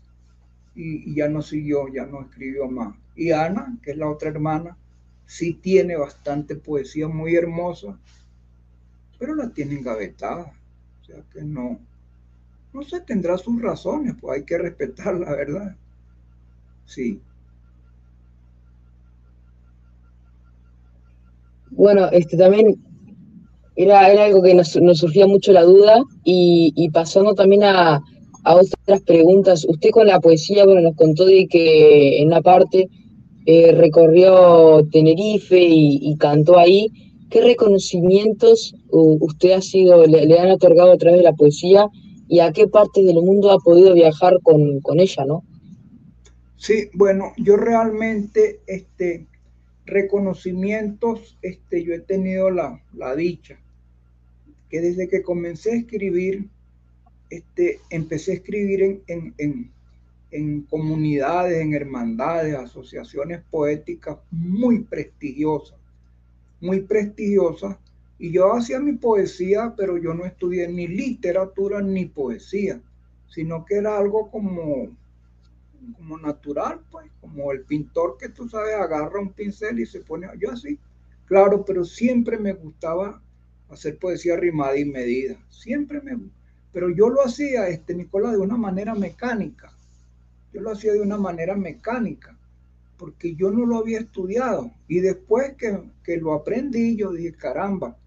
y, 0.75 1.13
ya 1.13 1.27
no 1.27 1.41
siguió, 1.41 1.88
ya 1.89 2.05
no 2.05 2.22
escribió 2.22 2.67
más. 2.70 2.96
Y 3.15 3.32
Ana, 3.32 3.77
que 3.84 3.91
es 3.91 3.98
la 3.98 4.10
otra 4.10 4.29
hermana, 4.29 4.77
sí 5.25 5.53
tiene 5.53 5.96
bastante 5.96 6.55
poesía 6.55 7.08
muy 7.08 7.36
hermosa, 7.36 8.00
pero 9.20 9.36
la 9.36 9.50
tiene 9.50 9.75
engavetada. 9.75 10.53
O 11.03 11.05
sea 11.05 11.22
que 11.33 11.43
no, 11.43 11.79
no 12.74 12.81
sé, 12.81 13.01
tendrá 13.01 13.38
sus 13.38 13.62
razones, 13.62 14.15
pues 14.19 14.39
hay 14.39 14.45
que 14.45 14.57
respetar 14.57 15.15
la 15.15 15.31
verdad. 15.36 15.75
Sí. 16.86 17.19
Bueno, 21.72 22.07
este 22.12 22.38
también 22.38 22.77
era, 23.75 24.10
era 24.12 24.25
algo 24.25 24.41
que 24.41 24.53
nos, 24.53 24.69
surgía 24.69 25.27
mucho 25.27 25.51
la 25.51 25.63
duda 25.63 26.01
y, 26.24 26.89
pasando 26.93 27.33
también 27.36 27.63
a, 27.63 28.01
otras 28.45 29.01
preguntas. 29.01 29.65
Usted 29.67 29.89
con 29.91 30.07
la 30.07 30.19
poesía, 30.19 30.65
bueno, 30.65 30.81
nos 30.81 30.95
contó 30.95 31.25
de 31.25 31.48
que 31.48 32.22
en 32.22 32.27
una 32.27 32.41
parte 32.41 32.89
eh, 33.45 33.72
recorrió 33.72 34.86
Tenerife 34.91 35.60
y, 35.60 36.15
cantó 36.17 36.57
ahí. 36.57 36.88
¿Qué 37.34 37.42
reconocimientos 37.42 38.75
usted 38.92 39.54
ha 39.54 39.62
sido, 39.62 40.06
le, 40.06 40.40
han 40.40 40.52
otorgado 40.52 40.92
a 40.92 40.98
través 41.00 41.18
de 41.18 41.24
la 41.24 41.34
poesía 41.34 41.90
y 42.28 42.42
a 42.42 42.54
qué 42.54 42.68
partes 42.68 43.04
del 43.04 43.16
mundo 43.24 43.50
ha 43.50 43.58
podido 43.58 43.96
viajar 43.96 44.40
con, 44.44 45.00
ella, 45.00 45.25
¿no? 45.25 45.44
Sí, 46.58 46.92
bueno, 46.94 47.34
yo 47.38 47.58
realmente, 47.58 48.60
este, 48.68 49.25
reconocimientos, 49.88 51.36
este, 51.42 51.84
yo 51.84 51.96
he 51.96 52.02
tenido 52.02 52.52
la, 52.52 52.80
dicha 53.18 53.60
que 54.70 54.82
desde 54.82 55.08
que 55.08 55.24
comencé 55.24 55.72
a 55.72 55.78
escribir, 55.78 56.50
este, 57.32 57.80
empecé 57.90 58.34
a 58.34 58.36
escribir 58.36 59.02
en, 59.08 59.34
en, 59.40 59.72
en 60.30 60.62
comunidades, 60.70 61.60
en 61.63 61.74
hermandades, 61.74 62.54
asociaciones 62.54 63.42
poéticas 63.50 64.20
muy 64.30 64.84
prestigiosas, 64.84 65.80
muy 66.63 66.79
prestigiosas, 66.79 67.77
y 68.17 68.32
yo 68.32 68.53
hacía 68.53 68.79
mi 68.79 68.93
poesía, 68.93 69.74
pero 69.75 69.98
yo 69.98 70.13
no 70.13 70.25
estudié 70.25 70.65
ni 70.70 70.88
literatura 70.88 71.82
ni 71.82 72.05
poesía, 72.05 72.79
sino 73.27 73.65
que 73.65 73.75
era 73.75 73.98
algo 73.98 74.32
como, 74.32 74.96
como 75.98 76.17
natural, 76.17 76.79
pues, 76.89 77.12
como 77.20 77.51
el 77.51 77.63
pintor 77.63 78.17
que 78.17 78.29
tú 78.29 78.48
sabes, 78.48 78.75
agarra 78.75 79.20
un 79.20 79.34
pincel 79.34 79.77
y 79.79 79.86
se 79.86 80.00
pone, 80.00 80.27
yo 80.39 80.51
así, 80.51 80.79
claro, 81.25 81.65
pero 81.65 81.84
siempre 81.84 82.38
me 82.38 82.53
gustaba 82.53 83.22
hacer 83.70 83.98
poesía 84.00 84.38
rimada 84.38 84.77
y 84.77 84.86
medida, 84.86 85.36
siempre 85.50 86.00
me 86.01 86.17
pero 86.72 86.89
yo 86.89 87.10
lo 87.10 87.24
hacía, 87.24 87.67
este 87.67 87.93
Nicolás, 87.93 88.32
de 88.32 88.39
una 88.39 88.58
manera 88.58 88.96
mecánica, 88.96 89.72
yo 90.53 90.62
lo 90.62 90.72
hacía 90.72 90.93
de 90.93 91.01
una 91.01 91.17
manera 91.17 91.55
mecánica, 91.55 92.33
porque 93.03 93.36
yo 93.36 93.51
no 93.51 93.65
lo 93.65 93.79
había 93.79 94.00
estudiado, 94.00 94.72
y 94.88 95.01
después 95.01 95.55
que, 95.57 95.77
que 96.05 96.15
lo 96.15 96.31
aprendí, 96.31 96.95
yo 96.95 97.12
dije, 97.12 97.33
caramba, 97.33 97.98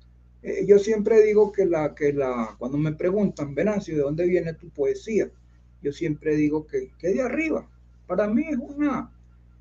eh, 0.43 0.65
yo 0.67 0.79
siempre 0.79 1.21
digo 1.21 1.53
que 1.53 1.67
la, 1.67 1.95
que 1.95 2.15
la, 2.15 2.57
cuando 2.59 2.79
me 2.79 2.93
preguntan, 2.93 3.55
Venancio, 3.55 3.95
¿de 3.95 4.01
dónde 4.01 4.25
viene 4.25 4.55
tu 4.55 4.71
poesía? 4.71 5.31
Yo 5.83 5.93
siempre 5.93 6.35
digo 6.35 6.67
que, 6.67 6.93
que 6.99 7.09
de 7.09 7.21
arriba. 7.21 7.69
Para 8.07 8.27
mí 8.27 8.47
es 8.49 8.57
una, 8.57 9.13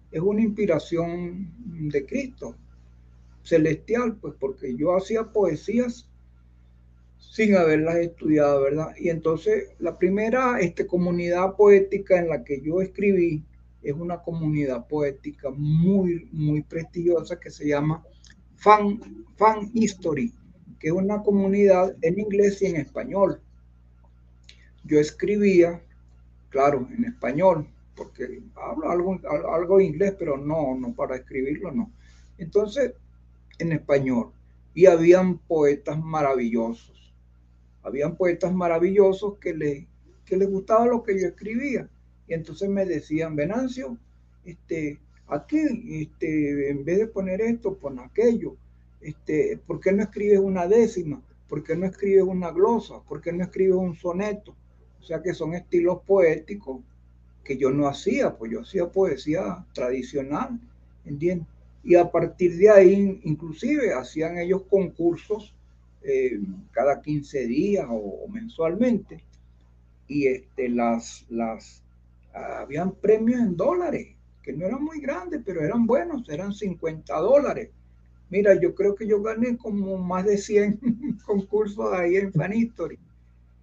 es 0.10 0.22
una 0.22 0.42
inspiración 0.42 1.52
de 1.92 2.06
Cristo, 2.06 2.56
celestial, 3.44 4.16
pues 4.16 4.36
porque 4.40 4.74
yo 4.78 4.96
hacía 4.96 5.26
poesías 5.34 6.08
sin 7.18 7.58
haberlas 7.58 7.98
estudiado, 7.98 8.62
¿verdad? 8.62 8.96
Y 8.98 9.10
entonces 9.10 9.68
la 9.80 9.98
primera 9.98 10.62
este, 10.62 10.88
comunidad 10.88 11.58
poética 11.58 12.20
en 12.20 12.30
la 12.30 12.46
que 12.46 12.62
yo 12.62 12.82
escribí 12.82 13.44
es 13.86 13.94
una 13.94 14.22
comunidad 14.22 14.88
poética 14.88 15.52
muy, 15.52 16.28
muy 16.32 16.64
prestigiosa 16.64 17.40
que 17.40 17.52
se 17.52 17.68
llama 17.68 18.04
Fan, 18.56 19.00
Fan 19.38 19.70
History, 19.74 20.34
que 20.80 20.88
es 20.88 20.94
una 20.94 21.22
comunidad 21.22 21.96
en 22.02 22.20
inglés 22.20 22.62
y 22.64 22.66
en 22.66 22.78
español. 22.78 23.40
Yo 24.84 25.00
escribía, 25.00 25.82
claro, 26.50 26.88
en 26.98 27.06
español, 27.06 27.68
porque 27.96 28.42
hablo 28.56 28.90
algo, 28.90 29.20
algo 29.54 29.80
inglés, 29.80 30.16
pero 30.18 30.36
no, 30.36 30.76
no 30.76 30.94
para 30.94 31.18
escribirlo, 31.18 31.72
no. 31.72 31.92
Entonces, 32.40 32.94
en 33.60 33.72
español. 33.72 34.32
Y 34.74 34.88
habían 34.88 35.38
poetas 35.38 36.04
maravillosos. 36.04 37.14
Habían 37.84 38.16
poetas 38.18 38.54
maravillosos 38.54 39.38
que, 39.38 39.54
le, 39.54 39.88
que 40.26 40.38
les 40.38 40.50
gustaba 40.50 40.88
lo 40.88 41.04
que 41.04 41.20
yo 41.22 41.28
escribía. 41.28 41.88
Y 42.28 42.34
entonces 42.34 42.70
me 42.70 42.86
decían, 42.86 43.36
Venancio, 43.36 43.98
este, 44.44 45.00
aquí, 45.28 45.60
este, 46.02 46.70
en 46.70 46.84
vez 46.84 47.00
de 47.00 47.08
poner 47.08 47.42
esto, 47.42 47.76
pon 47.76 48.00
aquello. 48.00 48.56
Este, 49.02 49.60
¿Por 49.66 49.80
qué 49.80 49.92
no 49.92 50.04
escribes 50.04 50.40
una 50.40 50.68
décima? 50.68 51.22
¿Por 51.48 51.64
qué 51.64 51.76
no 51.76 51.86
escribes 51.86 52.24
una 52.24 52.52
glosa? 52.52 53.02
¿Por 53.08 53.22
qué 53.22 53.32
no 53.32 53.44
escribes 53.44 53.76
un 53.76 53.96
soneto? 53.96 54.56
O 55.00 55.04
sea 55.04 55.22
que 55.22 55.34
son 55.34 55.54
estilos 55.54 56.00
poéticos 56.06 56.82
que 57.44 57.58
yo 57.58 57.70
no 57.70 57.88
hacía, 57.88 58.36
pues 58.36 58.52
yo 58.52 58.62
hacía 58.62 58.92
poesía 58.92 59.64
tradicional, 59.74 60.60
¿entiendes? 61.06 61.48
Y 61.84 61.94
a 61.94 62.10
partir 62.10 62.58
de 62.58 62.70
ahí, 62.72 63.22
inclusive, 63.24 63.94
hacían 63.94 64.40
ellos 64.40 64.64
concursos 64.68 65.54
eh, 66.02 66.40
cada 66.72 67.00
15 67.00 67.46
días 67.46 67.86
o, 67.88 68.28
mensualmente. 68.28 69.24
Y 70.08 70.26
este, 70.26 70.70
las, 70.70 71.26
las, 71.30 71.84
habían 72.36 72.92
premios 72.96 73.40
en 73.40 73.56
dólares, 73.56 74.16
que 74.44 74.54
no 74.54 74.66
eran 74.66 74.84
muy 74.84 75.00
grandes, 75.00 75.42
pero 75.46 75.62
eran 75.62 75.86
buenos, 75.88 76.28
eran 76.30 76.54
50 76.54 77.18
dólares. 77.18 77.70
Mira, 78.30 78.60
yo 78.60 78.76
creo 78.76 78.96
que 78.96 79.08
yo 79.08 79.22
gané 79.22 79.58
como 79.58 79.98
más 79.98 80.26
de 80.26 80.38
100 80.38 81.20
concursos 81.26 81.94
ahí 81.94 82.18
en 82.18 82.34
Fan 82.34 82.54
History. 82.54 83.00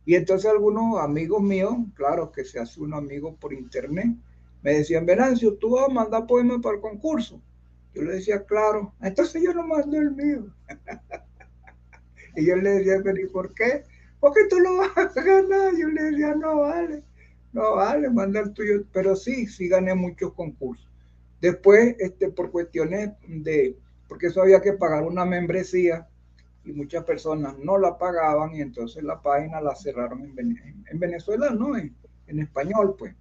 Y 0.04 0.14
entonces 0.14 0.50
algunos 0.50 0.98
amigos 1.00 1.42
míos, 1.42 1.74
claro 1.94 2.32
que 2.32 2.44
se 2.44 2.58
hace 2.58 2.80
un 2.80 2.94
amigo 2.94 3.36
por 3.36 3.52
internet, 3.52 4.16
me 4.62 4.74
decían, 4.74 5.06
Venancio, 5.06 5.54
tú 5.54 5.70
vas 5.70 5.88
a 5.88 5.92
mandar 5.92 6.26
poemas 6.26 6.60
para 6.62 6.76
el 6.76 6.80
concurso. 6.80 7.40
Yo 7.94 8.02
le 8.02 8.14
decía, 8.14 8.44
claro. 8.44 8.94
Entonces 9.02 9.42
yo 9.42 9.52
no 9.52 9.66
mando 9.66 9.96
el 9.96 10.12
mío. 10.12 10.46
y 12.36 12.46
yo 12.46 12.56
le 12.56 12.70
decía, 12.70 13.00
pero 13.02 13.20
¿y 13.20 13.28
por 13.28 13.52
qué? 13.54 13.84
Porque 14.20 14.40
tú 14.48 14.58
lo 14.60 14.76
vas 14.78 15.16
a 15.16 15.22
ganar. 15.22 15.72
Yo 15.76 15.88
le 15.88 16.02
decía, 16.04 16.34
no 16.34 16.60
vale. 16.60 17.02
No 17.52 17.76
vale, 17.76 18.08
manda 18.10 18.40
el 18.40 18.52
tuyo. 18.52 18.84
Pero 18.92 19.14
sí, 19.14 19.46
sí 19.46 19.68
gané 19.68 19.94
muchos 19.94 20.32
concursos. 20.32 20.88
Después, 21.40 21.96
este, 21.98 22.30
por 22.30 22.50
cuestiones 22.50 23.10
de, 23.26 23.76
porque 24.08 24.28
eso 24.28 24.42
había 24.42 24.62
que 24.62 24.74
pagar 24.74 25.02
una 25.02 25.24
membresía 25.24 26.06
y 26.64 26.72
muchas 26.72 27.04
personas 27.04 27.58
no 27.58 27.78
la 27.78 27.98
pagaban 27.98 28.54
y 28.54 28.60
entonces 28.60 29.02
la 29.02 29.20
página 29.20 29.60
la 29.60 29.74
cerraron 29.74 30.22
en, 30.38 30.98
Venezuela, 30.98 31.50
no, 31.50 31.76
en, 31.76 31.94
español, 32.38 32.94
pues. 32.96 33.14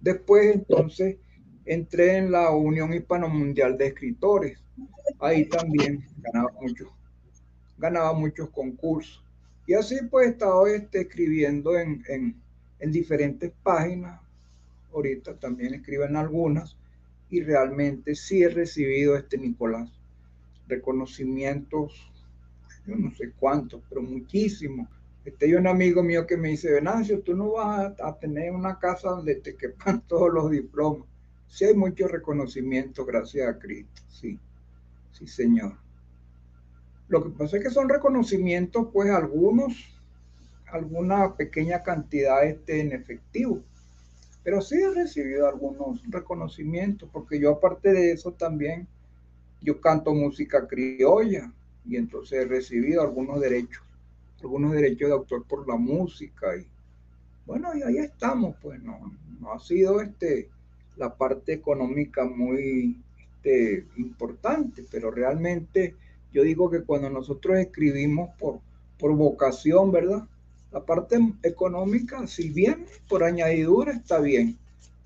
Después, 0.00 0.54
entonces, 0.54 1.16
entré 1.64 2.16
en 2.16 2.30
la 2.30 2.50
Unión 2.50 2.92
Hispano 2.94 3.28
Mundial 3.28 3.76
de 3.76 3.88
Escritores. 3.88 4.58
Ahí 5.18 5.46
también 5.46 6.06
ganaba 6.18 6.52
mucho, 6.60 6.92
ganaba 7.78 8.12
muchos 8.12 8.48
concursos. 8.50 9.24
Y 9.66 9.74
así 9.74 9.96
pues 10.10 10.26
he 10.26 10.30
estado 10.30 10.66
este, 10.66 11.02
escribiendo 11.02 11.78
en, 11.78 12.02
en 12.08 12.41
diferentes 12.90 13.52
páginas. 13.62 14.20
Ahorita 14.92 15.38
también 15.38 15.74
escribo 15.74 16.04
en 16.04 16.16
algunas 16.16 16.76
y 17.30 17.42
realmente 17.42 18.14
sí 18.14 18.42
he 18.42 18.48
recibido 18.48 19.16
este 19.16 19.38
Nicolás 19.38 19.90
reconocimientos 20.68 22.12
yo 22.86 22.96
no 22.96 23.10
sé 23.14 23.32
cuántos, 23.38 23.82
pero 23.88 24.02
muchísimos. 24.02 24.88
Este, 25.24 25.46
hay 25.46 25.54
un 25.54 25.66
amigo 25.66 26.02
mío 26.02 26.26
que 26.26 26.36
me 26.36 26.48
dice, 26.48 26.72
Venancio, 26.72 27.20
tú 27.20 27.34
no 27.34 27.52
vas 27.52 27.94
a, 28.00 28.18
tener 28.18 28.52
una 28.52 28.78
casa 28.78 29.10
donde 29.10 29.36
te 29.36 29.56
quepan 29.56 30.02
todos 30.08 30.32
los 30.32 30.50
diplomas. 30.50 31.06
Sí 31.46 31.64
hay 31.64 31.74
mucho 31.74 32.08
reconocimiento, 32.08 33.04
gracias 33.04 33.48
a 33.48 33.58
Cristo, 33.58 34.02
sí, 34.08 34.40
sí, 35.12 35.26
Señor. 35.26 35.76
Lo 37.08 37.22
que 37.22 37.30
pasa 37.30 37.58
es 37.58 37.62
que 37.62 37.70
son 37.70 37.88
reconocimientos, 37.88 38.88
pues 38.92 39.10
algunos, 39.10 39.91
alguna 40.72 41.34
pequeña 41.34 41.82
cantidad 41.82 42.44
este, 42.44 42.80
en 42.80 42.92
efectivo. 42.92 43.60
Pero 44.42 44.60
sí 44.60 44.76
he 44.80 44.90
recibido 44.90 45.46
algunos 45.48 46.02
reconocimientos, 46.08 47.08
porque 47.12 47.38
yo 47.38 47.52
aparte 47.52 47.92
de 47.92 48.12
eso 48.12 48.32
también, 48.32 48.88
yo 49.60 49.80
canto 49.80 50.14
música 50.14 50.66
criolla, 50.66 51.52
y 51.84 51.96
entonces 51.96 52.40
he 52.40 52.44
recibido 52.44 53.02
algunos 53.02 53.40
derechos, 53.40 53.82
algunos 54.42 54.72
derechos 54.72 55.08
de 55.08 55.14
autor 55.14 55.44
por 55.44 55.66
la 55.68 55.76
música 55.76 56.56
y 56.56 56.66
bueno, 57.44 57.74
y 57.74 57.82
ahí 57.82 57.98
estamos, 57.98 58.56
pues 58.62 58.80
no, 58.82 59.12
no 59.40 59.52
ha 59.52 59.58
sido 59.58 60.00
este 60.00 60.48
la 60.96 61.14
parte 61.14 61.52
económica 61.52 62.24
muy 62.24 63.00
este, 63.18 63.86
importante, 63.96 64.84
pero 64.90 65.10
realmente 65.10 65.96
yo 66.32 66.42
digo 66.42 66.70
que 66.70 66.82
cuando 66.82 67.10
nosotros 67.10 67.58
escribimos 67.58 68.30
por, 68.38 68.60
por 68.98 69.12
vocación, 69.16 69.90
¿verdad? 69.90 70.24
La 70.72 70.80
parte 70.84 71.18
económica, 71.42 72.26
si 72.26 72.48
bien 72.50 72.86
por 73.08 73.24
añadidura, 73.24 73.92
está 73.92 74.20
bien, 74.20 74.56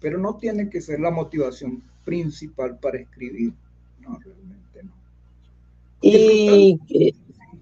pero 0.01 0.19
no 0.19 0.37
tiene 0.37 0.71
que 0.71 0.81
ser 0.81 1.01
la 1.01 1.11
motivación 1.11 1.83
principal 2.05 2.79
para 2.79 2.99
escribir. 2.99 3.53
No, 4.01 4.19
realmente 4.19 4.83
no. 4.85 4.93
Y 6.03 6.79
eh, 6.91 7.13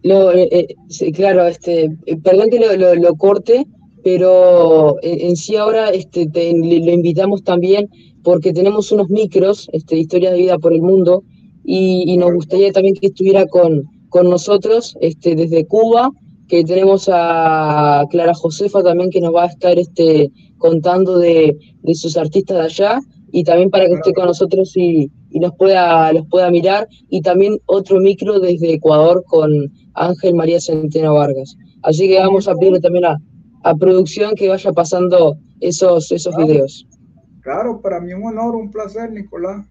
lo, 0.03 0.33
eh, 0.33 0.77
eh, 1.01 1.13
claro, 1.13 1.47
este, 1.47 1.97
perdón 2.23 2.51
que 2.51 2.61
lo, 2.61 2.95
lo, 2.95 3.15
corte, 3.15 3.67
pero 4.03 4.97
en, 5.03 5.35
sí 5.37 5.57
ahora 5.57 5.89
este, 5.89 6.29
lo 6.33 6.93
invitamos 6.93 7.43
también 7.43 7.89
porque 8.23 8.53
tenemos 8.53 8.93
unos 8.93 9.09
micros, 9.09 9.69
este, 9.73 9.97
historias 9.97 10.33
de 10.33 10.39
vida 10.39 10.59
por 10.59 10.73
el 10.73 10.83
mundo, 10.83 11.25
y, 11.65 12.17
nos 12.19 12.35
gustaría 12.35 12.73
también 12.73 12.95
que 12.95 13.07
estuviera 13.07 13.47
con, 13.47 13.85
con 14.11 14.29
nosotros 14.29 14.97
este, 15.01 15.35
desde 15.35 15.67
Cuba, 15.67 16.11
que 16.49 16.65
tenemos 16.65 17.09
a 17.13 18.05
Clara 18.11 18.35
Josefa 18.35 18.83
también 18.83 19.11
que 19.11 19.21
nos 19.21 19.35
va 19.35 19.45
a 19.45 19.49
estar 19.49 19.79
este, 19.79 20.31
contando 20.59 21.19
de, 21.19 21.57
de 21.83 21.95
sus 21.95 22.17
artistas 22.17 22.57
de 22.59 22.63
allá, 22.65 23.01
y 23.33 23.43
también 23.43 23.71
para 23.71 23.87
que 23.87 23.95
esté 23.95 24.13
con 24.13 24.27
nosotros 24.27 24.77
y, 24.77 25.11
y 25.31 25.41
nos 25.41 25.53
pueda, 25.57 26.13
los 26.13 26.27
pueda 26.29 26.51
mirar, 26.51 26.87
y 27.09 27.21
también 27.21 27.59
otro 27.67 27.99
micro 27.99 28.39
desde 28.39 28.75
Ecuador 28.75 29.25
con 29.27 29.51
Ángel 29.95 30.35
María 30.35 30.61
Centeno 30.61 31.15
Vargas. 31.15 31.57
Así 31.83 32.09
que 32.09 32.19
vamos 32.19 32.47
a 32.47 32.55
pedirle 32.55 32.81
también 32.81 33.07
a, 33.07 33.19
a 33.65 33.75
producción 33.75 34.35
que 34.37 34.49
vaya 34.49 34.73
pasando 34.73 35.37
esos, 35.61 36.13
esos 36.13 36.37
videos. 36.37 36.87
Claro, 37.41 37.81
para 37.83 38.01
mí 38.01 38.13
un 38.13 38.25
honor, 38.25 38.55
un 38.55 38.71
placer, 38.71 39.11
Nicolás. 39.13 39.67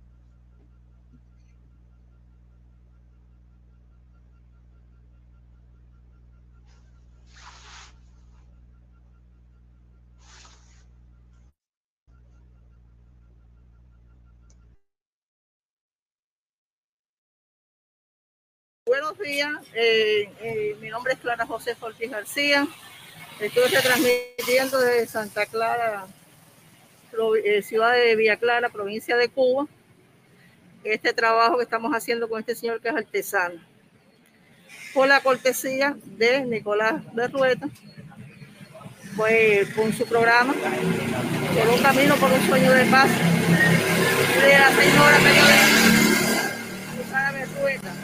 Buenos 19.04 19.20
días. 19.20 19.52
Eh, 19.74 20.30
eh, 20.42 20.78
mi 20.80 20.88
nombre 20.90 21.14
es 21.14 21.20
Clara 21.20 21.46
José 21.46 21.76
Ortiz 21.82 22.10
García. 22.10 22.66
Estoy 23.40 23.70
transmitiendo 23.70 24.80
desde 24.80 25.08
Santa 25.08 25.46
Clara, 25.46 26.06
eh, 27.44 27.62
ciudad 27.64 27.94
de 27.94 28.16
Villa 28.16 28.38
Clara, 28.38 28.70
provincia 28.70 29.18
de 29.18 29.28
Cuba. 29.28 29.68
Este 30.86 31.12
trabajo 31.12 31.58
que 31.58 31.64
estamos 31.64 31.92
haciendo 31.94 32.30
con 32.30 32.40
este 32.40 32.56
señor 32.56 32.80
que 32.80 32.90
es 32.90 32.96
artesano. 32.96 33.60
Por 34.94 35.10
la 35.10 35.20
cortesía 35.20 35.98
de 36.06 36.46
Nicolás 36.46 37.04
de 37.14 37.28
Rueta, 37.28 37.68
pues 39.18 39.74
con 39.74 39.92
su 39.92 40.06
programa, 40.06 40.54
por 40.54 41.70
un 41.74 41.82
camino 41.82 42.16
por 42.16 42.32
un 42.32 42.48
sueño 42.48 42.72
de 42.72 42.86
paz, 42.86 43.10
de 43.10 44.60
la 44.60 44.70
señora 44.72 45.18
Berrueta 47.34 48.03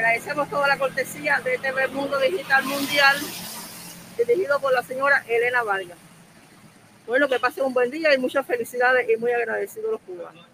Agradecemos 0.00 0.48
toda 0.48 0.66
la 0.66 0.78
cortesía 0.78 1.42
de 1.44 1.58
TV 1.58 1.88
Mundo 1.88 2.18
Digital 2.18 2.64
Mundial, 2.64 3.18
dirigido 4.16 4.58
por 4.58 4.72
la 4.72 4.82
señora 4.82 5.22
Elena 5.28 5.62
Vargas. 5.62 5.98
Bueno, 7.06 7.28
que 7.28 7.38
pasen 7.38 7.64
un 7.64 7.74
buen 7.74 7.90
día 7.90 8.14
y 8.14 8.16
muchas 8.16 8.46
felicidades 8.46 9.06
y 9.10 9.18
muy 9.18 9.30
agradecidos 9.30 9.90
los 9.90 10.00
cubanos. 10.00 10.48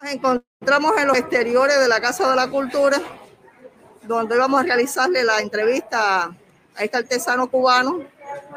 Nos 0.00 0.10
encontramos 0.10 0.96
en 0.96 1.08
los 1.08 1.18
exteriores 1.18 1.78
de 1.78 1.86
la 1.86 2.00
Casa 2.00 2.30
de 2.30 2.36
la 2.36 2.48
Cultura, 2.48 2.98
donde 4.04 4.38
vamos 4.38 4.62
a 4.62 4.64
realizarle 4.64 5.22
la 5.22 5.40
entrevista 5.40 6.34
a 6.76 6.84
este 6.84 6.96
artesano 6.96 7.50
cubano 7.50 7.98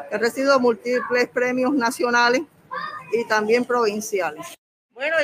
que 0.08 0.14
ha 0.14 0.18
recibido 0.18 0.58
múltiples 0.60 1.28
premios 1.28 1.74
nacionales 1.74 2.40
y 3.12 3.28
también 3.28 3.66
provinciales. 3.66 4.54
Bueno, 4.94 5.18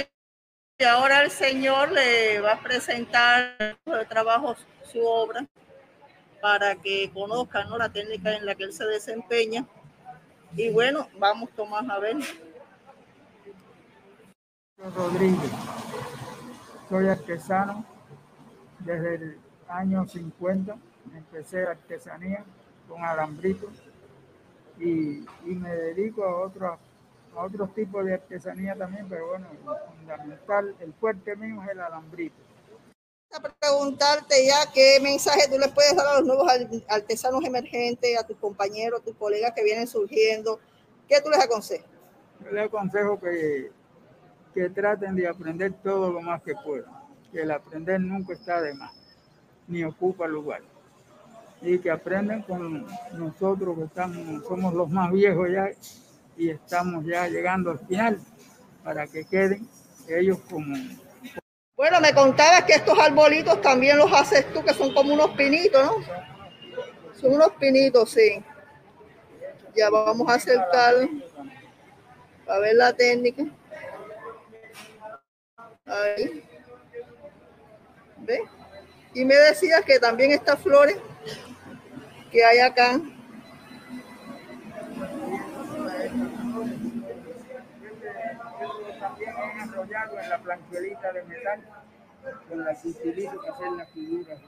y 0.80 0.84
ahora 0.84 1.22
el 1.22 1.30
señor 1.30 1.90
le 1.90 2.40
va 2.40 2.52
a 2.52 2.60
presentar 2.60 3.56
el 3.84 4.08
trabajo, 4.08 4.54
su 4.84 5.04
obra, 5.04 5.44
para 6.40 6.76
que 6.76 7.10
conozcan 7.12 7.68
¿no? 7.68 7.78
la 7.78 7.88
técnica 7.88 8.36
en 8.36 8.46
la 8.46 8.54
que 8.54 8.62
él 8.64 8.72
se 8.72 8.86
desempeña. 8.86 9.66
Y 10.56 10.70
bueno, 10.70 11.08
vamos 11.18 11.50
Tomás 11.50 11.88
a 11.90 11.98
ver. 11.98 12.16
Rodríguez, 14.94 15.50
soy 16.88 17.08
artesano 17.08 17.84
desde 18.78 19.14
el 19.16 19.38
año 19.68 20.06
50, 20.06 20.76
empecé 21.12 21.66
artesanía 21.66 22.44
con 22.88 23.04
alambrito 23.04 23.68
y, 24.78 25.24
me 25.44 25.74
dedico 25.74 26.24
a 26.24 26.46
otros 26.46 26.78
a 27.36 27.44
otros 27.44 27.74
tipos 27.74 28.04
de 28.04 28.14
artesanía 28.14 28.74
también, 28.74 29.08
pero 29.08 29.28
bueno, 29.28 29.46
fundamental, 29.98 30.74
el 30.80 30.92
fuerte 30.94 31.36
mío 31.36 31.62
es 31.62 31.70
el 31.70 31.80
alambrito. 31.80 32.36
A 33.30 33.40
preguntarte 33.40 34.46
ya 34.46 34.72
qué 34.72 34.98
mensaje 35.02 35.48
tú 35.50 35.58
les 35.58 35.68
puedes 35.68 35.94
dar 35.94 36.06
a 36.06 36.20
los 36.20 36.26
nuevos 36.26 36.50
artesanos 36.88 37.44
emergentes, 37.44 38.18
a 38.18 38.26
tus 38.26 38.38
compañeros, 38.38 39.00
a 39.00 39.04
tus 39.04 39.14
colegas 39.16 39.52
que 39.54 39.62
vienen 39.62 39.86
surgiendo. 39.86 40.58
¿Qué 41.06 41.20
tú 41.20 41.28
les 41.28 41.40
aconsejas? 41.40 41.86
Yo 42.42 42.50
les 42.50 42.66
aconsejo 42.66 43.20
que, 43.20 43.70
que 44.54 44.70
traten 44.70 45.14
de 45.14 45.28
aprender 45.28 45.74
todo 45.82 46.10
lo 46.10 46.22
más 46.22 46.42
que 46.42 46.54
puedan, 46.54 46.90
que 47.30 47.42
el 47.42 47.50
aprender 47.50 48.00
nunca 48.00 48.32
está 48.32 48.62
de 48.62 48.72
más, 48.74 48.94
ni 49.66 49.84
ocupa 49.84 50.26
lugar. 50.26 50.62
Y 51.60 51.78
que 51.80 51.90
aprendan 51.90 52.42
con 52.42 52.86
nosotros 53.12 53.76
que 53.76 53.84
estamos, 53.84 54.44
somos 54.46 54.72
los 54.72 54.88
más 54.88 55.12
viejos 55.12 55.50
ya 55.50 55.68
y 56.38 56.50
estamos 56.50 57.04
ya 57.04 57.26
llegando 57.26 57.72
al 57.72 57.80
final 57.80 58.18
para 58.84 59.06
que 59.06 59.24
queden 59.24 59.68
ellos 60.08 60.38
como... 60.48 60.74
Bueno, 61.76 62.00
me 62.00 62.14
contabas 62.14 62.64
que 62.64 62.74
estos 62.74 62.98
arbolitos 62.98 63.60
también 63.60 63.98
los 63.98 64.12
haces 64.12 64.50
tú, 64.52 64.64
que 64.64 64.72
son 64.72 64.94
como 64.94 65.14
unos 65.14 65.30
pinitos, 65.30 65.84
¿no? 65.84 65.96
Son 67.20 67.34
unos 67.34 67.50
pinitos, 67.52 68.10
sí. 68.10 68.42
Ya 69.76 69.90
vamos 69.90 70.28
a 70.28 70.34
acercar 70.34 70.94
a 72.48 72.58
ver 72.58 72.74
la 72.74 72.92
técnica. 72.92 73.44
Ahí. 75.86 76.44
¿Ve? 78.18 78.40
Y 79.14 79.24
me 79.24 79.34
decías 79.36 79.84
que 79.84 79.98
también 79.98 80.32
estas 80.32 80.60
flores 80.60 80.96
que 82.30 82.44
hay 82.44 82.58
acá 82.58 83.00
en 90.20 90.28
la 90.28 90.38
planchuelita 90.38 91.12
de 91.12 91.22
metal 91.24 91.60
con 92.48 92.64
la 92.64 92.74
que 92.74 92.88
utilizo 92.88 93.36
para 93.40 93.54
hacer 93.54 93.72
las 93.72 93.92
figuras. 93.92 94.38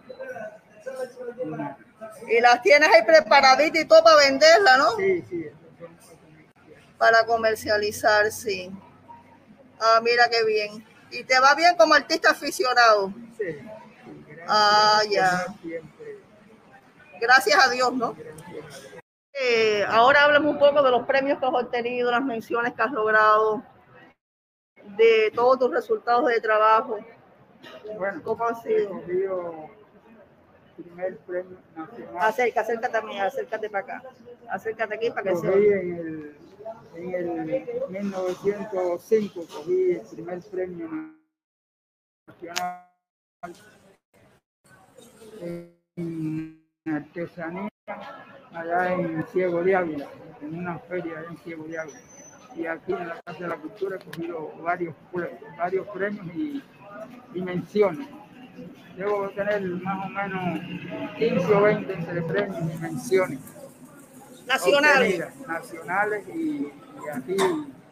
Y 2.28 2.40
las 2.40 2.62
tienes 2.62 2.88
ahí 2.88 3.02
preparaditas 3.04 3.82
y 3.82 3.84
todo 3.84 4.02
para 4.02 4.16
venderla, 4.16 4.76
¿no? 4.78 4.96
Sí, 4.96 5.22
sí. 5.28 5.46
Para 6.98 7.24
comercializar, 7.24 8.30
sí. 8.30 8.70
Ah, 9.80 10.00
mira 10.02 10.28
qué 10.28 10.44
bien. 10.44 10.86
¿Y 11.10 11.24
te 11.24 11.38
va 11.40 11.54
bien 11.54 11.76
como 11.76 11.94
artista 11.94 12.30
aficionado? 12.30 13.12
Sí. 13.36 13.58
ah, 14.46 15.02
ya. 15.10 15.46
Gracias 17.20 17.66
a 17.66 17.70
Dios, 17.70 17.92
¿no? 17.92 18.16
Eh, 19.32 19.84
ahora 19.88 20.24
hablamos 20.24 20.52
un 20.52 20.58
poco 20.58 20.82
de 20.82 20.90
los 20.90 21.06
premios 21.06 21.38
que 21.38 21.46
has 21.46 21.52
obtenido, 21.52 22.10
las 22.10 22.22
menciones 22.22 22.74
que 22.74 22.82
has 22.82 22.92
logrado 22.92 23.62
de 25.00 25.30
todos 25.34 25.58
tus 25.58 25.70
resultados 25.70 26.26
de 26.26 26.40
trabajo. 26.40 26.98
Bueno, 27.96 28.22
¿Cómo 28.22 28.44
ha 28.44 28.54
sido? 28.54 29.00
primer 30.76 31.18
premio 31.18 31.58
nacional. 31.76 32.16
Acerca, 32.20 32.60
acércate 32.62 32.92
también, 32.92 33.20
acércate 33.20 33.68
para 33.68 33.84
acá. 33.84 34.02
Acércate 34.48 34.94
aquí 34.94 35.10
para 35.10 35.30
que 35.30 35.36
se 35.36 35.46
en 35.48 37.14
el, 37.14 37.28
en 37.28 37.50
el 37.50 37.86
1905 37.88 39.40
cogí 39.40 39.92
el 39.92 40.00
primer 40.00 40.40
premio 40.40 40.88
nacional 42.26 42.86
en 45.96 46.64
artesanía 46.86 47.68
allá 48.52 48.94
en 48.94 49.26
Ciego 49.28 49.62
de 49.62 49.76
Ávila, 49.76 50.08
en 50.40 50.58
una 50.58 50.78
feria 50.78 51.24
en 51.28 51.36
Ciego 51.38 51.64
de 51.64 51.78
Ávila 51.78 52.00
y 52.54 52.66
aquí 52.66 52.92
en 52.92 53.08
la 53.08 53.20
Casa 53.22 53.38
de 53.38 53.48
la 53.48 53.56
Cultura 53.56 53.96
he 53.96 54.04
cogido 54.04 54.52
varios, 54.62 54.94
varios 55.56 55.86
premios 55.88 56.26
y, 56.34 56.62
menciones. 57.40 58.08
Debo 58.96 59.30
tener 59.30 59.62
más 59.62 60.06
o 60.06 60.08
menos 60.08 60.60
15 61.16 61.54
o 61.54 61.62
20 61.62 61.92
entre 61.92 62.22
premios 62.22 62.74
y 62.74 62.78
menciones. 62.78 63.38
Nacionales. 64.46 65.24
Nacionales 65.46 66.28
y, 66.28 66.72
aquí 67.12 67.36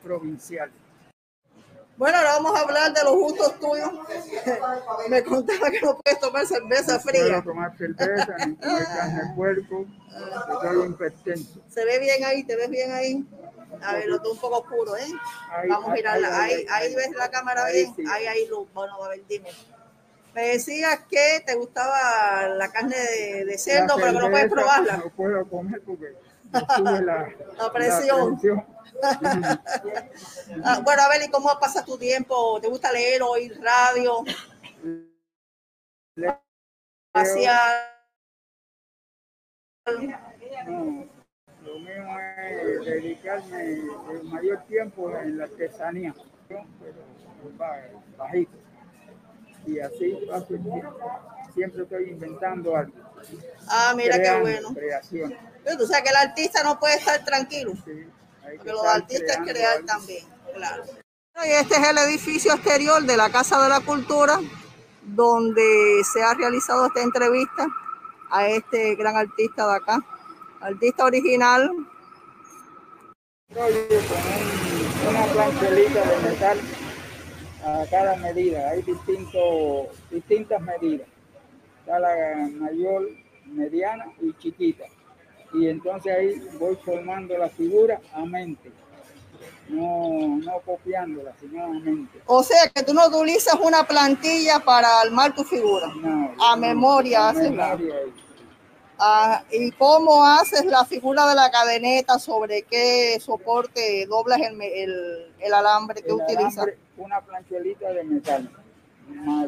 provinciales. 0.03 0.75
Bueno, 1.97 2.17
ahora 2.17 2.35
vamos 2.35 2.57
a 2.57 2.63
hablar 2.63 2.93
de 2.93 3.03
los 3.03 3.15
gustos 3.15 3.59
tuyos. 3.59 3.91
Me 5.09 5.23
contaba 5.25 5.69
que 5.69 5.81
no 5.81 5.99
puedes 5.99 6.21
tomar 6.21 6.47
cerveza 6.47 7.01
fría. 7.01 7.23
No 7.23 7.29
puedo 7.29 7.43
tomar 7.43 7.77
cerveza, 7.77 8.37
ni 8.47 8.55
comer 8.57 8.85
carne 8.85 9.23
de 9.23 9.35
puerco, 9.35 9.87
soy 10.63 10.87
impertenso. 10.87 11.61
Se 11.69 11.85
ve 11.85 11.99
bien 11.99 12.25
ahí, 12.25 12.45
te 12.45 12.55
ves 12.55 12.71
bien 12.71 12.93
ahí. 12.93 13.27
A 13.83 13.95
ver, 13.95 14.07
lo 14.07 14.21
tengo 14.21 14.35
un 14.35 14.41
poco 14.41 14.59
oscuro, 14.59 14.97
¿eh? 14.97 15.13
Vamos 15.69 15.91
a 15.91 15.93
mirarla. 15.93 16.43
Ahí, 16.43 16.67
ahí, 16.71 16.95
ves 16.95 17.11
la 17.17 17.31
cámara 17.31 17.71
bien. 17.71 17.95
Ahí 18.11 18.27
hay 18.27 18.47
luz. 18.49 18.69
Bueno, 18.73 19.03
a 19.03 19.09
ver, 19.09 19.27
dime. 19.27 19.51
Me 20.35 20.49
decías 20.49 21.01
que 21.11 21.43
te 21.45 21.55
gustaba 21.55 22.49
la 22.49 22.69
carne 22.71 22.97
de, 22.97 23.45
de 23.45 23.59
cerdo, 23.59 23.97
pero 23.97 24.13
que 24.13 24.19
no 24.19 24.31
puedes 24.31 24.51
probarla. 24.51 24.97
No 24.99 25.11
puedo 25.11 25.49
comer 25.49 25.83
porque 25.85 26.15
la, 26.53 27.33
la 27.57 27.73
presión. 27.73 28.41
ah, 30.65 30.81
bueno, 30.83 31.03
a 31.03 31.09
ver, 31.09 31.23
¿y 31.23 31.29
cómo 31.29 31.59
pasas 31.59 31.85
tu 31.85 31.99
tiempo? 31.99 32.61
¿Te 32.61 32.69
gusta 32.69 32.93
leer, 32.93 33.23
oír 33.23 33.61
radio? 33.61 34.25
Hacia... 37.15 37.59
No 39.87 41.18
lo 41.79 41.85
mío 41.85 42.21
es 42.39 42.85
dedicarme 42.85 43.73
el 43.73 44.25
mayor 44.25 44.63
tiempo 44.67 45.13
en 45.17 45.39
la 45.39 45.45
artesanía, 45.45 46.15
pero 46.49 46.65
bajito. 48.17 48.53
Y 49.67 49.81
así 49.81 50.19
paso 50.29 50.47
el 50.55 50.63
tiempo. 50.63 50.99
Siempre 51.55 51.83
estoy 51.83 52.11
inventando 52.11 52.77
algo. 52.77 52.93
Ah, 53.69 53.93
mira 53.97 54.21
qué 54.21 54.41
bueno. 54.41 54.73
Creación. 54.75 55.35
Pero 55.65 55.79
tú 55.79 55.87
sabes 55.87 56.03
que 56.05 56.11
el 56.11 56.17
artista 56.17 56.63
no 56.63 56.79
puede 56.79 56.97
estar 56.97 57.25
tranquilo. 57.25 57.73
Sí, 57.85 58.07
porque 58.57 58.71
los 58.71 58.85
artistas 58.85 59.39
crear 59.45 59.83
también, 59.85 60.25
claro. 60.55 60.85
Y 61.45 61.51
este 61.51 61.75
es 61.77 61.89
el 61.89 61.99
edificio 61.99 62.55
exterior 62.55 63.03
de 63.03 63.17
la 63.17 63.31
Casa 63.31 63.63
de 63.63 63.69
la 63.69 63.81
Cultura, 63.81 64.41
donde 65.03 66.03
se 66.11 66.23
ha 66.23 66.35
realizado 66.35 66.87
esta 66.87 67.03
entrevista 67.03 67.67
a 68.31 68.47
este 68.49 68.95
gran 68.97 69.17
artista 69.17 69.67
de 69.69 69.77
acá. 69.77 70.01
Artista 70.61 71.05
original. 71.05 71.71
Con 73.55 73.65
una 75.09 75.25
planchelita 75.33 76.05
de 76.05 76.31
metal 76.31 76.59
a 77.65 77.85
cada 77.91 78.17
medida. 78.17 78.71
Hay 78.71 78.83
distinto, 78.83 79.89
distintas 80.11 80.61
medidas. 80.61 81.07
Está 81.81 82.01
la 82.01 82.49
mayor, 82.53 83.09
mediana 83.47 84.07
y 84.21 84.33
chiquita. 84.35 84.85
Y 85.55 85.69
entonces 85.69 86.13
ahí 86.13 86.49
voy 86.59 86.77
formando 86.85 87.39
la 87.39 87.49
figura 87.49 88.01
a 88.13 88.25
mente. 88.25 88.71
No, 89.69 90.39
no 90.39 90.61
copiándola, 90.65 91.35
sino 91.41 91.65
a 91.65 91.69
mente. 91.69 92.21
O 92.27 92.43
sea 92.43 92.69
que 92.69 92.83
tú 92.83 92.93
no 92.93 93.07
utilizas 93.07 93.55
una 93.63 93.85
plantilla 93.85 94.59
para 94.59 95.01
armar 95.01 95.35
tu 95.35 95.45
figura. 95.45 95.87
No, 95.95 96.35
a 96.43 96.57
memoria. 96.57 97.29
A 97.29 97.33
memoria 97.33 97.95
Ah, 98.99 99.45
¿Y 99.53 99.71
cómo 99.73 100.25
haces 100.25 100.65
la 100.65 100.85
figura 100.85 101.27
de 101.29 101.35
la 101.35 101.51
cadeneta? 101.51 102.19
¿Sobre 102.19 102.63
qué 102.63 103.19
soporte 103.21 104.07
doblas 104.07 104.41
el, 104.41 104.61
el, 104.61 105.35
el 105.39 105.55
alambre 105.55 106.03
que 106.03 106.13
utilizas? 106.13 106.67
una 106.99 107.21
planchelita 107.21 107.93
de 107.93 108.05
metal, 108.05 108.51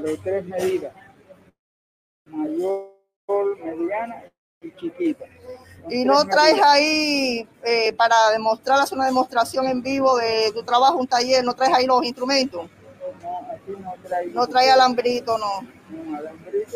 de 0.03 0.17
tres 0.19 0.45
medidas, 0.47 0.93
mayor, 2.27 2.91
mediana 3.59 4.25
y 4.63 4.75
chiquita. 4.77 5.25
¿Y 5.89 6.05
no 6.05 6.25
traes 6.27 6.61
ahí, 6.63 7.49
eh, 7.65 7.93
para 7.95 8.31
demostrar, 8.31 8.81
hacer 8.81 8.97
una 8.97 9.07
demostración 9.07 9.67
en 9.67 9.83
vivo 9.83 10.17
de 10.17 10.53
tu 10.53 10.63
trabajo, 10.63 10.99
un 10.99 11.07
taller, 11.07 11.45
no 11.45 11.55
traes 11.55 11.75
ahí 11.75 11.87
los 11.87 12.05
instrumentos? 12.05 12.71
No, 13.23 13.53
aquí 13.53 13.73
no 13.79 13.95
trae. 14.07 14.27
No 14.27 14.47
trae 14.47 14.71
alambrito, 14.71 15.37
no. 15.39 15.80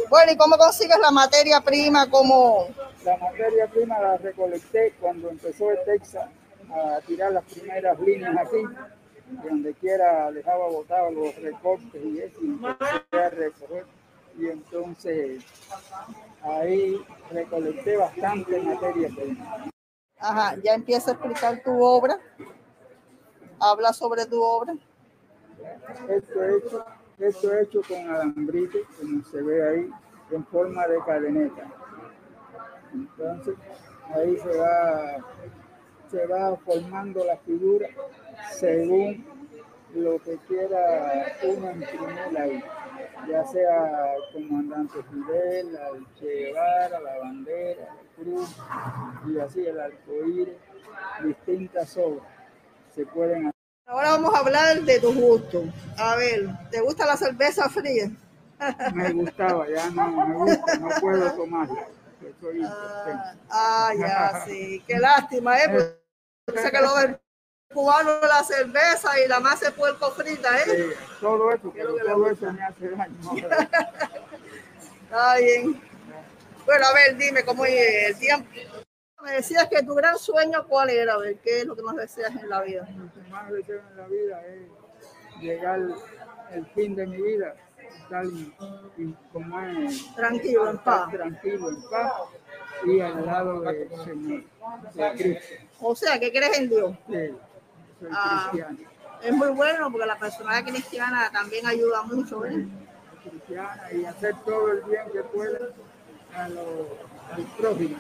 Bueno, 0.09 0.33
¿y 0.33 0.37
cómo 0.37 0.57
consigues 0.57 0.99
la 1.01 1.11
materia 1.11 1.61
prima? 1.61 2.09
¿Cómo? 2.11 2.69
La 3.05 3.17
materia 3.17 3.67
prima 3.67 3.99
la 4.01 4.17
recolecté 4.17 4.95
cuando 5.01 5.31
empezó 5.31 5.71
el 5.71 5.79
Texas 5.85 6.29
a 6.71 7.01
tirar 7.07 7.33
las 7.33 7.45
primeras 7.45 7.99
líneas 8.01 8.37
aquí, 8.37 8.63
donde 9.45 9.75
quiera 9.75 10.31
dejaba 10.33 10.69
botados 10.69 11.13
los 11.13 11.35
recortes 11.37 12.03
y 12.05 12.21
eso, 12.21 12.39
y 12.43 12.47
empecé 12.47 13.03
a 13.13 13.31
recoger. 13.31 13.87
Y 14.37 14.49
entonces 14.49 15.45
ahí 16.43 17.05
recolecté 17.31 17.97
bastante 17.97 18.61
materia 18.61 19.09
prima. 19.15 19.71
Ajá, 20.19 20.57
ya 20.63 20.75
empieza 20.75 21.11
a 21.11 21.15
explicar 21.15 21.63
tu 21.63 21.83
obra. 21.83 22.19
Habla 23.61 23.93
sobre 23.93 24.27
tu 24.27 24.43
obra. 24.43 24.75
Esto 26.09 26.45
hecho, 26.45 26.85
esto 27.29 27.55
hecho 27.59 27.81
con 27.87 28.09
alambrite, 28.09 28.85
como 28.99 29.23
se 29.25 29.43
ve 29.43 29.69
ahí, 29.69 29.91
en 30.31 30.45
forma 30.47 30.87
de 30.87 30.99
cadeneta. 31.07 31.67
Entonces, 32.93 33.55
ahí 34.15 34.37
se 34.37 34.57
va, 34.57 35.17
se 36.11 36.27
va 36.27 36.57
formando 36.57 37.25
la 37.25 37.37
figura 37.39 37.89
según 38.53 39.25
lo 39.95 40.19
que 40.19 40.37
quiera 40.49 41.37
uno 41.45 41.71
imprimir 41.71 42.39
ahí, 42.39 42.65
ya 43.29 43.45
sea 43.45 44.15
el 44.15 44.33
comandante 44.33 44.99
Fidel, 45.05 45.79
el 45.95 46.07
Che 46.15 46.53
la 46.53 47.19
bandera, 47.21 47.85
la 47.95 48.23
cruz, 48.23 48.57
y 49.27 49.39
así 49.39 49.67
el 49.67 49.81
arcoíris, 49.81 50.55
distintas 51.23 51.97
obras 51.97 52.35
se 52.95 53.05
pueden. 53.07 53.54
Ahora 53.87 54.11
vamos 54.13 54.35
a 54.35 54.39
hablar 54.39 54.81
de 54.83 54.99
tu 54.99 55.13
gusto. 55.13 55.65
A 55.99 56.17
ver, 56.17 56.49
¿te 56.71 56.81
gusta 56.81 57.05
la 57.07 57.17
cerveza 57.17 57.69
fría? 57.69 58.11
Me 58.95 59.13
gustaba, 59.13 59.69
ya 59.69 59.91
no 59.91 60.27
me 60.27 60.35
gusta, 60.35 60.79
no 60.79 60.89
puedo 61.01 61.33
tomarla. 61.33 61.87
Soy 62.41 62.63
Ah, 62.65 63.35
ah, 63.51 63.93
ya, 63.99 64.45
sí. 64.47 64.83
Qué 64.87 64.99
lástima, 64.99 65.59
¿eh? 65.59 65.97
Porque 66.47 66.71
que 66.71 66.81
lo 66.81 66.95
del 66.97 67.21
cubano 67.73 68.21
la 68.23 68.43
cerveza 68.43 69.21
y 69.21 69.29
la 69.29 69.41
masa 69.41 69.67
de 69.67 69.73
puerco 69.73 70.11
frita, 70.13 70.57
¿eh? 70.61 70.65
Sí, 70.65 71.05
todo 71.21 71.53
eso, 71.53 71.71
pero 71.75 71.95
todo 71.97 72.31
eso 72.31 72.53
me 72.53 72.63
hace 72.63 72.89
daño. 72.89 73.15
Está 75.03 75.37
bien. 75.37 75.83
Bueno, 76.65 76.87
a 76.87 76.95
ver, 76.95 77.17
dime 77.19 77.45
cómo 77.45 77.67
es 77.67 78.09
el 78.09 78.19
tiempo. 78.19 78.49
Me 79.25 79.33
decías 79.33 79.67
que 79.69 79.83
tu 79.83 79.95
gran 79.95 80.19
sueño, 80.19 80.67
¿cuál 80.69 80.91
era? 80.91 81.15
A 81.15 81.19
ver, 81.19 81.37
¿qué 81.39 81.61
es 81.61 81.67
lo 81.67 81.75
que 81.75 81.83
más 81.83 81.97
deseas 81.97 82.35
en 82.37 82.49
la 82.49 82.61
vida? 82.63 82.87
Lo 82.97 83.11
que 83.13 83.31
más 83.31 83.51
deseo 83.51 83.81
en 83.91 83.97
la 83.97 84.07
vida 84.07 84.43
es 84.47 85.41
llegar 85.41 85.81
el 86.53 86.67
fin 86.67 86.95
de 86.95 87.07
mi 87.07 87.21
vida, 87.23 87.57
estar 88.03 88.25
y, 88.27 89.15
como 89.33 89.61
es, 89.61 90.15
Tranquilo, 90.15 90.71
en 90.71 90.79
paz. 90.79 91.11
tranquilo, 91.11 91.69
en 91.71 91.83
paz 91.91 92.13
y 92.85 93.01
al 93.01 93.25
lado 93.25 93.61
del 93.63 93.89
Señor, 94.05 94.45
de 94.95 95.13
Cristo. 95.13 95.55
O 95.81 95.97
sea, 95.97 96.19
que 96.21 96.31
crees 96.31 96.59
en 96.59 96.69
Dios. 96.69 96.95
Sí, 97.09 97.15
soy 98.01 98.09
Ah. 98.13 98.49
cristiano, 98.51 98.79
Es 99.23 99.33
muy 99.33 99.49
bueno 99.49 99.91
porque 99.91 100.07
la 100.07 100.19
personalidad 100.19 100.71
cristiana 100.71 101.31
también 101.33 101.67
ayuda 101.67 102.03
mucho, 102.03 102.45
¿eh? 102.45 102.67
cristiana 103.23 103.89
y 103.91 104.05
hacer 104.05 104.35
todo 104.45 104.71
el 104.71 104.83
bien 104.83 105.05
que 105.11 105.23
pueda 105.23 105.59
a 106.37 106.49
lo, 106.51 106.99
al 107.33 107.43
prójimo. 107.57 107.97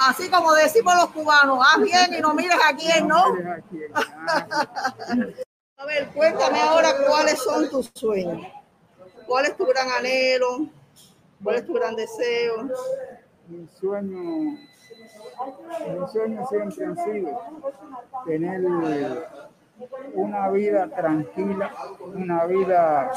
Así 0.00 0.30
como 0.30 0.54
decimos 0.54 0.94
los 0.94 1.10
cubanos, 1.10 1.58
haz 1.60 1.82
bien 1.82 2.14
y 2.16 2.20
no 2.22 2.32
mires 2.32 2.56
a 2.66 2.74
quién, 2.74 3.06
¿no? 3.06 3.18
A. 3.18 3.60
Ah, 3.94 4.46
A 5.76 5.84
ver, 5.86 6.08
cuéntame 6.08 6.60
ahora 6.60 6.90
cuáles 7.06 7.38
son 7.42 7.68
tus 7.68 7.90
sueños. 7.94 8.46
¿Cuál 9.26 9.46
es 9.46 9.56
tu 9.56 9.66
gran 9.66 9.90
anhelo? 9.90 10.66
¿Cuál 11.42 11.56
es 11.56 11.66
tu 11.66 11.74
gran 11.74 11.96
deseo? 11.96 12.68
mi 13.48 13.66
sueño, 13.66 14.58
mi 15.88 16.08
sueño 16.12 16.46
siempre 16.48 16.84
han 16.86 16.96
sido 16.96 17.40
tener 18.26 18.60
una 20.14 20.50
vida 20.50 20.88
tranquila, 20.88 21.74
una 22.14 22.44
vida, 22.46 23.12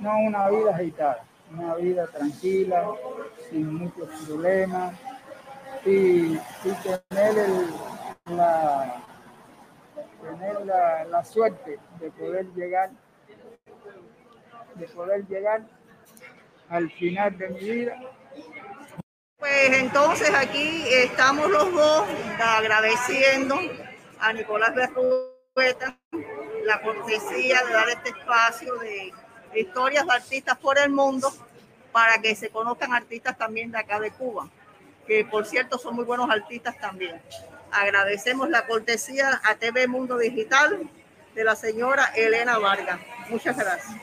no 0.00 0.18
una 0.26 0.48
vida 0.48 0.74
agitada, 0.74 1.24
una 1.52 1.74
vida 1.74 2.06
tranquila, 2.06 2.88
sin 3.50 3.74
muchos 3.74 4.08
problemas 4.26 4.94
y, 5.84 6.38
tener 7.10 7.38
el- 7.38 7.74
la, 8.36 9.02
tener 10.22 10.66
la, 10.66 11.04
la 11.04 11.24
suerte 11.24 11.78
de 12.00 12.10
poder 12.12 12.46
llegar, 12.54 12.90
de 14.74 14.88
poder 14.88 15.26
llegar 15.26 15.62
al 16.68 16.90
final 16.90 17.36
de 17.36 17.48
mi 17.48 17.60
vida. 17.60 18.00
Pues 19.38 19.72
entonces 19.78 20.32
aquí 20.34 20.84
estamos 20.88 21.50
los 21.50 21.72
dos 21.72 22.06
agradeciendo 22.40 23.58
a 24.20 24.32
Nicolás 24.32 24.72
Berrueta 24.74 25.98
la 26.64 26.80
cortesía 26.80 27.60
de 27.64 27.72
dar 27.72 27.88
este 27.88 28.10
espacio 28.10 28.76
de 28.78 29.12
historias 29.54 30.06
de 30.06 30.12
artistas 30.12 30.56
por 30.58 30.78
el 30.78 30.90
mundo 30.90 31.28
para 31.90 32.18
que 32.22 32.34
se 32.36 32.48
conozcan 32.50 32.94
artistas 32.94 33.36
también 33.36 33.70
de 33.72 33.78
acá 33.78 33.98
de 34.00 34.12
Cuba, 34.12 34.48
por 35.30 35.46
cierto 35.46 35.78
son 35.78 35.94
muy 35.96 36.04
buenos 36.04 36.30
artistas 36.30 36.78
también. 36.78 37.20
Agradecemos 37.70 38.50
la 38.50 38.66
cortesía 38.66 39.40
a 39.44 39.54
TV 39.56 39.88
Mundo 39.88 40.18
Digital 40.18 40.88
de 41.34 41.44
la 41.44 41.56
señora 41.56 42.06
Elena 42.14 42.58
Vargas. 42.58 43.00
Muchas 43.30 43.56
gracias. 43.56 43.96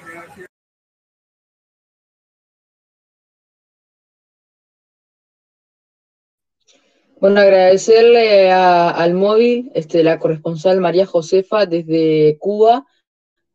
Bueno, 7.19 7.41
agradecerle 7.41 8.49
al 8.49 9.13
móvil, 9.13 9.71
este, 9.75 10.03
la 10.03 10.19
corresponsal 10.19 10.79
María 10.79 11.05
Josefa 11.05 11.65
desde 11.65 12.37
Cuba, 12.39 12.85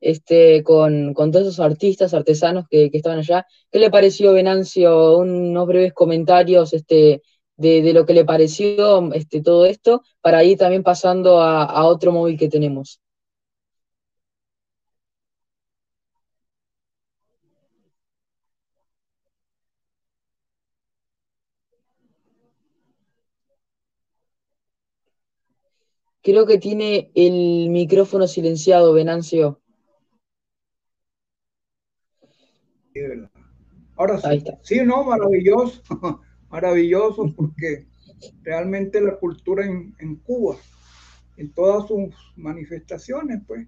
este, 0.03 0.63
con, 0.63 1.15
con 1.15 1.33
todos 1.33 1.47
esos 1.47 1.61
artistas, 1.61 2.13
artesanos 2.13 2.67
que, 2.69 2.91
que 2.91 2.99
estaban 2.99 3.21
allá. 3.21 3.47
¿Qué 3.73 3.79
le 3.79 3.91
pareció, 3.91 4.35
Venancio? 4.35 5.17
Unos 5.17 5.67
breves 5.67 5.95
comentarios 5.95 6.75
este, 6.75 7.23
de, 7.57 7.83
de 7.83 7.93
lo 7.93 8.07
que 8.07 8.15
le 8.15 8.25
pareció 8.25 9.13
este, 9.13 9.43
todo 9.43 9.67
esto, 9.67 10.03
para 10.21 10.45
ir 10.45 10.59
también 10.59 10.83
pasando 10.83 11.41
a, 11.41 11.65
a 11.65 11.85
otro 11.87 12.13
móvil 12.13 12.39
que 12.39 12.49
tenemos. 12.49 13.01
Creo 26.23 26.47
que 26.47 26.57
tiene 26.57 27.11
el 27.15 27.69
micrófono 27.69 28.27
silenciado, 28.27 28.95
Venancio. 28.95 29.61
Ahora 33.97 34.19
Ahí 34.25 34.39
sí, 34.41 34.45
está. 34.47 34.59
sí, 34.63 34.81
no, 34.85 35.05
maravilloso, 35.05 35.83
maravilloso, 36.55 37.35
porque 37.35 37.85
realmente 38.45 39.01
la 39.01 39.17
cultura 39.17 39.67
en, 39.67 39.93
en 39.99 40.15
Cuba, 40.15 40.57
en 41.37 41.51
todas 41.51 41.89
sus 41.89 42.15
manifestaciones, 42.37 43.43
pues, 43.45 43.67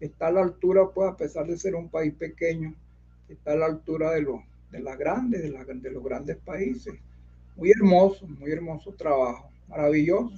está 0.00 0.28
a 0.28 0.32
la 0.32 0.40
altura, 0.40 0.88
pues, 0.94 1.10
a 1.10 1.16
pesar 1.16 1.46
de 1.46 1.58
ser 1.58 1.74
un 1.74 1.90
país 1.90 2.14
pequeño, 2.14 2.74
está 3.28 3.52
a 3.52 3.56
la 3.56 3.66
altura 3.66 4.12
de 4.12 4.22
los, 4.22 4.40
de 4.70 4.80
las 4.80 4.96
grandes, 4.96 5.42
de, 5.42 5.50
de 5.50 5.90
los 5.90 6.02
grandes 6.02 6.38
países. 6.38 6.94
Muy 7.54 7.70
hermoso, 7.70 8.26
muy 8.26 8.50
hermoso 8.50 8.92
trabajo, 8.92 9.50
maravilloso, 9.68 10.34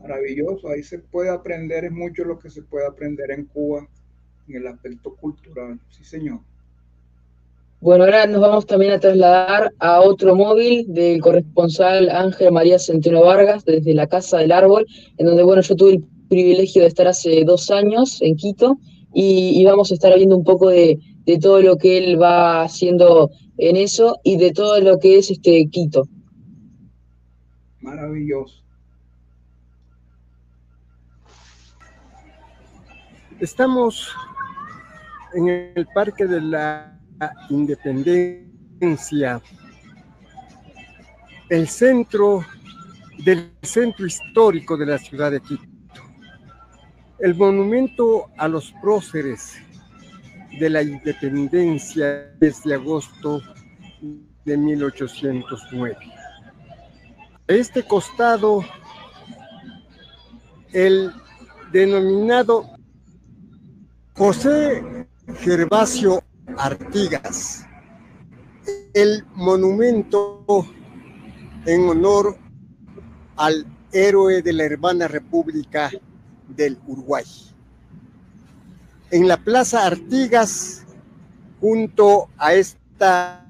maravilloso. 0.00 0.68
Ahí 0.68 0.84
se 0.84 1.00
puede 1.00 1.30
aprender, 1.30 1.86
es 1.86 1.92
mucho 1.92 2.22
lo 2.24 2.38
que 2.38 2.50
se 2.50 2.62
puede 2.62 2.86
aprender 2.86 3.32
en 3.32 3.46
Cuba 3.46 3.84
en 4.46 4.54
el 4.54 4.66
aspecto 4.68 5.16
cultural, 5.16 5.80
sí, 5.88 6.04
señor. 6.04 6.38
Bueno, 7.80 8.04
ahora 8.04 8.26
nos 8.26 8.42
vamos 8.42 8.66
también 8.66 8.92
a 8.92 9.00
trasladar 9.00 9.72
a 9.78 10.02
otro 10.02 10.34
móvil 10.34 10.84
del 10.88 11.22
corresponsal 11.22 12.10
Ángel 12.10 12.52
María 12.52 12.78
Centeno 12.78 13.22
Vargas 13.22 13.64
desde 13.64 13.94
la 13.94 14.06
Casa 14.06 14.36
del 14.36 14.52
Árbol, 14.52 14.86
en 15.16 15.26
donde, 15.26 15.42
bueno, 15.42 15.62
yo 15.62 15.74
tuve 15.76 15.92
el 15.92 16.04
privilegio 16.28 16.82
de 16.82 16.88
estar 16.88 17.06
hace 17.06 17.42
dos 17.42 17.70
años 17.70 18.20
en 18.20 18.36
Quito 18.36 18.76
y, 19.14 19.58
y 19.58 19.64
vamos 19.64 19.90
a 19.90 19.94
estar 19.94 20.14
viendo 20.14 20.36
un 20.36 20.44
poco 20.44 20.68
de, 20.68 20.98
de 21.24 21.38
todo 21.38 21.62
lo 21.62 21.78
que 21.78 21.96
él 21.96 22.20
va 22.20 22.62
haciendo 22.62 23.30
en 23.56 23.76
eso 23.76 24.18
y 24.24 24.36
de 24.36 24.52
todo 24.52 24.78
lo 24.80 24.98
que 24.98 25.16
es 25.16 25.30
este 25.30 25.66
Quito. 25.70 26.02
Maravilloso. 27.80 28.62
Estamos 33.40 34.12
en 35.32 35.48
el 35.74 35.86
Parque 35.94 36.26
de 36.26 36.42
la 36.42 36.99
Independencia, 37.50 39.42
el 41.50 41.68
centro 41.68 42.44
del 43.24 43.50
centro 43.62 44.06
histórico 44.06 44.76
de 44.76 44.86
la 44.86 44.98
ciudad 44.98 45.30
de 45.30 45.40
Quito. 45.40 45.64
El 47.18 47.34
monumento 47.34 48.30
a 48.38 48.48
los 48.48 48.72
próceres 48.80 49.56
de 50.58 50.70
la 50.70 50.82
independencia 50.82 52.32
desde 52.38 52.74
agosto 52.74 53.42
de 54.44 54.56
1809. 54.56 55.96
A 57.48 57.52
este 57.52 57.82
costado, 57.82 58.64
el 60.72 61.12
denominado 61.72 62.70
José 64.14 65.06
Gervasio 65.40 66.19
Artigas, 66.58 67.66
el 68.94 69.24
monumento 69.34 70.44
en 71.66 71.88
honor 71.88 72.36
al 73.36 73.66
héroe 73.92 74.42
de 74.42 74.52
la 74.52 74.64
hermana 74.64 75.08
República 75.08 75.90
del 76.48 76.78
Uruguay. 76.86 77.24
En 79.10 79.26
la 79.28 79.36
Plaza 79.36 79.86
Artigas, 79.86 80.84
junto 81.60 82.28
a 82.36 82.54
esta 82.54 83.46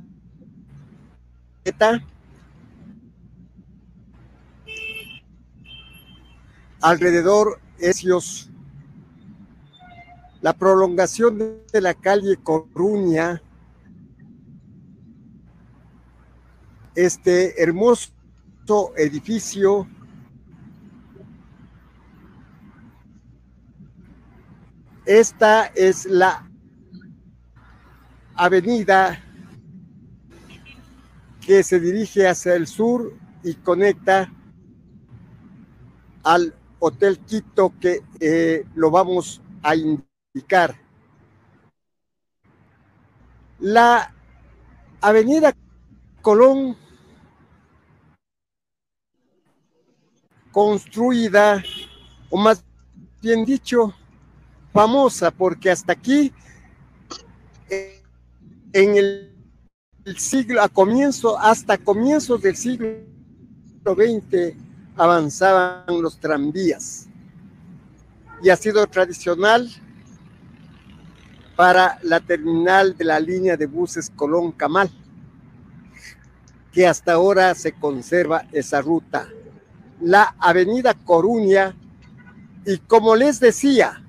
alrededor 6.81 7.61
Esios, 7.79 8.50
la 10.40 10.53
prolongación 10.53 11.38
de 11.38 11.81
la 11.81 11.94
calle 11.94 12.37
Coruña, 12.37 13.42
este 16.94 17.62
hermoso 17.62 18.12
edificio 18.96 19.87
Esta 25.11 25.66
es 25.74 26.07
la 26.07 26.48
avenida 28.37 29.20
que 31.44 31.64
se 31.64 31.81
dirige 31.81 32.29
hacia 32.29 32.55
el 32.55 32.68
sur 32.68 33.12
y 33.42 33.55
conecta 33.55 34.33
al 36.22 36.55
Hotel 36.79 37.18
Quito 37.26 37.74
que 37.81 38.03
eh, 38.20 38.64
lo 38.76 38.92
vamos 38.92 39.42
a 39.64 39.74
indicar. 39.74 40.10
La 43.59 44.14
avenida 45.01 45.53
Colón, 46.23 46.77
construida, 50.53 51.62
o 52.29 52.37
más 52.38 52.62
bien 53.21 53.45
dicho, 53.45 53.93
famosa, 54.73 55.33
porque 55.33 55.71
hasta 55.71 55.95
aquí, 55.95 56.33
en 58.73 58.97
el, 58.97 59.35
siglo, 60.16 60.62
a 60.62 60.69
comienzo, 60.69 61.37
hasta 61.38 61.77
comienzos 61.77 62.40
del 62.40 62.57
siglo 62.57 63.05
XX, 63.85 64.55
avanzaban 64.97 66.01
los 66.01 66.19
tranvías. 66.21 67.09
Y 68.43 68.51
ha 68.51 68.57
sido 68.57 68.87
tradicional 68.87 69.69
para 71.61 71.99
la 72.05 72.20
terminal 72.20 72.96
de 72.96 73.05
la 73.05 73.20
línea 73.20 73.55
de 73.55 73.66
buses 73.66 74.11
Colón-Camal, 74.16 74.90
que 76.73 76.87
hasta 76.87 77.12
ahora 77.12 77.55
se 77.55 77.73
conserva 77.73 78.46
esa 78.51 78.81
ruta. 78.81 79.29
La 80.01 80.35
avenida 80.38 80.94
Coruña, 80.94 81.77
y 82.64 82.79
como 82.79 83.14
les 83.14 83.40
decía, 83.40 84.03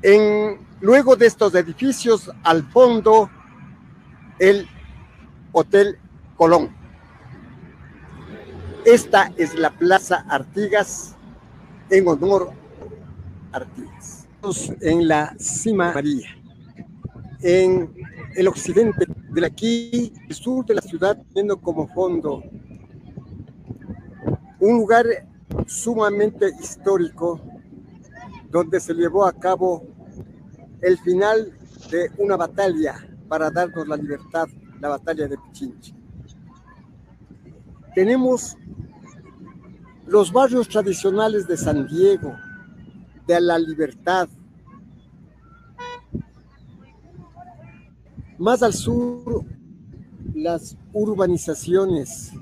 En, 0.00 0.58
luego 0.80 1.14
de 1.14 1.26
estos 1.26 1.54
edificios, 1.54 2.30
al 2.44 2.62
fondo, 2.70 3.28
el 4.38 4.66
Hotel 5.52 5.98
Colón. 6.38 6.74
Esta 8.86 9.34
es 9.36 9.54
la 9.54 9.68
Plaza 9.68 10.24
Artigas 10.30 11.14
en 11.90 12.08
honor 12.08 12.64
En 14.80 15.08
la 15.08 15.34
cima 15.38 15.92
María, 15.92 16.28
en 17.40 17.90
el 18.34 18.48
occidente 18.48 19.06
de 19.30 19.46
aquí, 19.46 20.12
el 20.28 20.34
sur 20.34 20.64
de 20.66 20.74
la 20.74 20.82
ciudad, 20.82 21.16
teniendo 21.28 21.60
como 21.60 21.88
fondo 21.88 22.42
un 24.60 24.78
lugar 24.78 25.06
sumamente 25.66 26.50
histórico 26.60 27.40
donde 28.50 28.78
se 28.80 28.94
llevó 28.94 29.26
a 29.26 29.32
cabo 29.32 29.84
el 30.80 30.98
final 30.98 31.52
de 31.90 32.10
una 32.18 32.36
batalla 32.36 32.94
para 33.28 33.50
darnos 33.50 33.86
la 33.88 33.96
libertad, 33.96 34.48
la 34.80 34.88
batalla 34.90 35.26
de 35.28 35.36
Pichinche. 35.38 35.94
Tenemos 37.94 38.56
los 40.06 40.32
barrios 40.32 40.68
tradicionales 40.68 41.46
de 41.48 41.56
San 41.56 41.86
Diego, 41.86 42.36
de 43.26 43.40
la 43.40 43.58
Libertad. 43.58 44.28
Más 48.38 48.62
al 48.62 48.74
sur, 48.74 49.44
las 50.34 50.76
urbanizaciones 50.92 52.32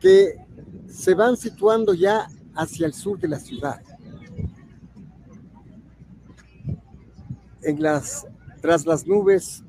que 0.00 0.36
se 0.88 1.14
van 1.14 1.36
situando 1.36 1.94
ya 1.94 2.28
hacia 2.54 2.86
el 2.86 2.94
sur 2.94 3.18
de 3.18 3.28
la 3.28 3.38
ciudad. 3.38 3.80
en 7.62 7.80
las, 7.80 8.26
tras 8.60 8.86
las 8.86 9.06
nubes, 9.06 9.62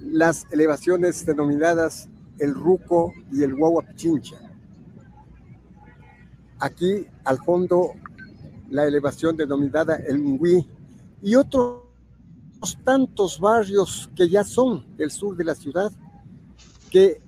las 0.00 0.46
elevaciones 0.50 1.26
denominadas 1.26 2.08
el 2.38 2.54
Ruco 2.54 3.12
y 3.32 3.42
el 3.42 3.56
Pichincha. 3.88 4.47
Aquí 6.60 7.06
al 7.24 7.38
fondo 7.38 7.92
la 8.70 8.86
elevación 8.86 9.36
denominada 9.36 9.96
el 9.96 10.18
Mungui 10.18 10.66
y 11.22 11.34
otros 11.34 11.82
tantos 12.84 13.38
barrios 13.40 14.10
que 14.14 14.28
ya 14.28 14.44
son 14.44 14.96
del 14.96 15.10
sur 15.10 15.36
de 15.36 15.44
la 15.44 15.54
ciudad 15.54 15.90
que 16.90 17.20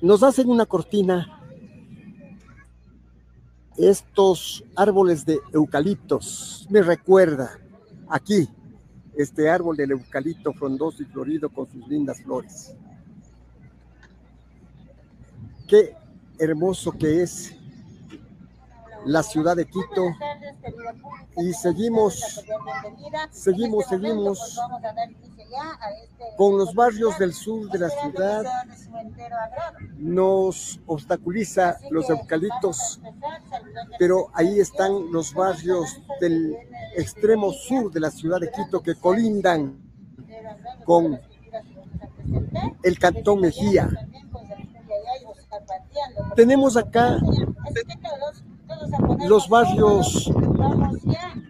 nos 0.00 0.22
hacen 0.22 0.48
una 0.48 0.66
cortina 0.66 1.42
estos 3.76 4.64
árboles 4.74 5.26
de 5.26 5.38
eucaliptos 5.52 6.66
me 6.70 6.80
recuerda 6.80 7.58
aquí 8.08 8.48
este 9.16 9.48
árbol 9.48 9.76
del 9.76 9.92
eucalipto 9.92 10.52
frondoso 10.52 11.02
y 11.02 11.06
florido 11.06 11.48
con 11.48 11.66
sus 11.66 11.86
lindas 11.88 12.20
flores. 12.22 12.74
Qué 15.66 15.96
hermoso 16.38 16.92
que 16.92 17.22
es 17.22 17.56
la 19.04 19.22
ciudad 19.22 19.56
de 19.56 19.66
Quito 19.66 20.08
y 21.36 21.52
seguimos, 21.52 22.42
seguimos, 23.30 23.86
seguimos 23.86 24.58
con 26.36 26.58
los 26.58 26.74
barrios 26.74 27.18
del 27.18 27.32
sur 27.32 27.70
de 27.70 27.78
la 27.78 27.88
ciudad 27.88 28.44
nos 29.96 30.80
obstaculiza 30.86 31.78
los 31.90 32.10
eucaliptos, 32.10 33.00
pero 33.98 34.28
ahí 34.34 34.58
están 34.60 35.12
los 35.12 35.32
barrios 35.32 36.00
del 36.20 36.56
extremo 36.96 37.52
sur 37.52 37.92
de 37.92 38.00
la 38.00 38.10
ciudad 38.10 38.40
de 38.40 38.50
Quito 38.50 38.82
que 38.82 38.96
colindan 38.96 39.78
con 40.84 41.20
el 42.82 42.98
Cantón 42.98 43.40
Mejía. 43.40 44.05
Tenemos 46.36 46.76
acá 46.76 47.18
los 49.26 49.48
barrios 49.48 50.30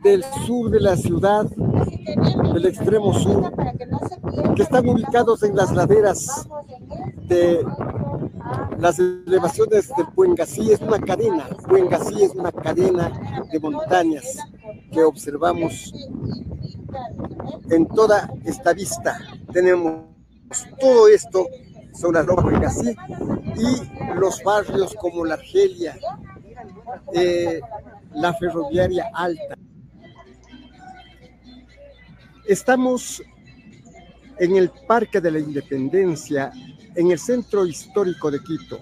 del 0.04 0.22
sur 0.46 0.70
de 0.70 0.80
la 0.80 0.96
ciudad, 0.96 1.44
del 2.54 2.66
extremo 2.66 3.12
sur, 3.12 3.52
que 4.54 4.62
están 4.62 4.88
ubicados 4.88 5.42
en 5.42 5.56
las 5.56 5.74
laderas 5.74 6.48
de 7.26 7.66
las 8.78 9.00
elevaciones 9.00 9.90
del 9.96 10.06
Puengasí. 10.14 10.70
Es 10.70 10.80
una 10.80 11.00
cadena, 11.00 11.48
Puengasí 11.68 12.22
es 12.22 12.30
una 12.36 12.52
cadena 12.52 13.10
de 13.50 13.58
montañas 13.58 14.38
que 14.92 15.02
observamos 15.02 15.92
en 17.70 17.86
toda 17.88 18.32
esta 18.44 18.72
vista. 18.72 19.18
Tenemos 19.52 20.04
todo 20.78 21.08
esto 21.08 21.48
sobre 21.92 22.22
la 22.22 22.36
Puengasí 22.36 22.94
y 23.56 24.18
los 24.18 24.42
barrios 24.42 24.94
como 24.94 25.24
la 25.24 25.34
Argelia, 25.34 25.98
eh, 27.14 27.60
la 28.14 28.34
ferroviaria 28.34 29.10
alta. 29.14 29.56
Estamos 32.46 33.22
en 34.38 34.56
el 34.56 34.70
Parque 34.86 35.20
de 35.20 35.30
la 35.30 35.38
Independencia, 35.38 36.52
en 36.94 37.10
el 37.10 37.18
centro 37.18 37.66
histórico 37.66 38.30
de 38.30 38.40
Quito. 38.40 38.80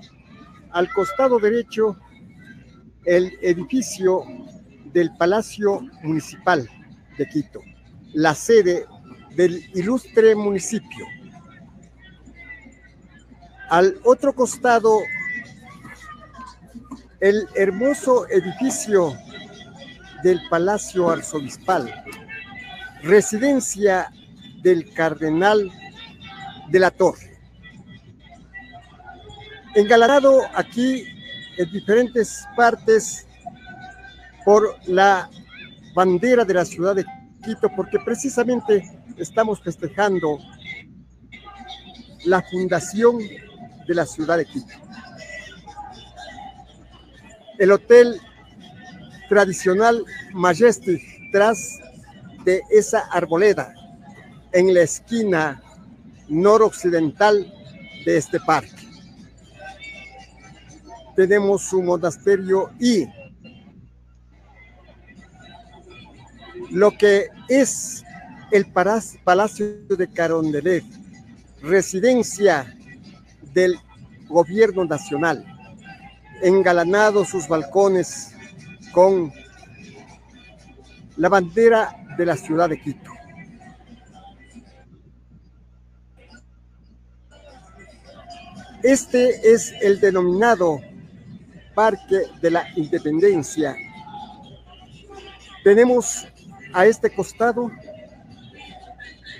Al 0.71 0.93
costado 0.93 1.39
derecho, 1.39 1.97
el 3.05 3.33
edificio 3.43 4.25
del 4.93 5.15
Palacio 5.17 5.81
Municipal 6.03 6.69
de 7.17 7.29
Quito, 7.29 7.61
la 8.13 8.35
sede 8.35 8.87
del 9.37 9.65
ilustre 9.75 10.35
municipio. 10.35 11.07
Al 13.71 13.99
otro 14.05 14.35
costado, 14.35 15.01
el 17.21 17.49
hermoso 17.55 18.29
edificio 18.29 19.17
del 20.23 20.41
Palacio 20.51 21.11
Arzobispal, 21.11 21.93
residencia 23.03 24.11
del 24.63 24.93
Cardenal 24.93 25.71
de 26.71 26.79
la 26.79 26.91
Torre. 26.91 27.39
Engalanado 29.75 30.41
aquí 30.55 31.05
en 31.57 31.71
diferentes 31.73 32.47
partes 32.57 33.27
por 34.45 34.77
la 34.87 35.31
bandera 35.95 36.45
de 36.45 36.55
la 36.55 36.65
ciudad 36.65 36.95
de 36.95 37.05
Quito, 37.45 37.71
porque 37.77 37.99
precisamente 38.05 38.83
estamos 39.17 39.61
festejando 39.63 40.39
la 42.25 42.43
fundación 42.43 43.19
de 43.87 43.95
la 43.95 44.07
ciudad 44.07 44.37
de 44.37 44.47
Quito. 44.47 44.75
El 47.59 47.71
hotel 47.73 48.21
tradicional 49.29 50.05
Majestic, 50.33 51.03
tras 51.33 51.81
de 52.45 52.63
esa 52.71 53.01
arboleda, 53.11 53.75
en 54.53 54.73
la 54.73 54.83
esquina 54.83 55.63
noroccidental 56.29 57.53
de 58.05 58.17
este 58.17 58.39
parque. 58.41 58.71
Tenemos 61.17 61.63
su 61.63 61.83
monasterio 61.83 62.71
y 62.79 63.07
lo 66.71 66.91
que 66.97 67.29
es 67.49 68.05
el 68.51 68.67
Palacio 68.73 69.67
de 69.89 70.09
Carondelet, 70.09 70.85
residencia 71.63 72.77
del 73.55 73.79
gobierno 74.29 74.85
nacional, 74.85 75.45
engalanado 76.43 77.25
sus 77.25 77.49
balcones 77.49 78.35
con 78.93 79.33
la 81.17 81.29
bandera 81.29 81.97
de 82.19 82.27
la 82.27 82.37
ciudad 82.37 82.69
de 82.69 82.81
Quito. 82.81 83.11
Este 88.83 89.53
es 89.53 89.73
el 89.81 89.99
denominado 89.99 90.81
Parque 91.75 92.25
de 92.43 92.51
la 92.51 92.67
Independencia. 92.77 93.75
Tenemos 95.63 96.29
a 96.75 96.85
este 96.85 97.09
costado 97.09 97.71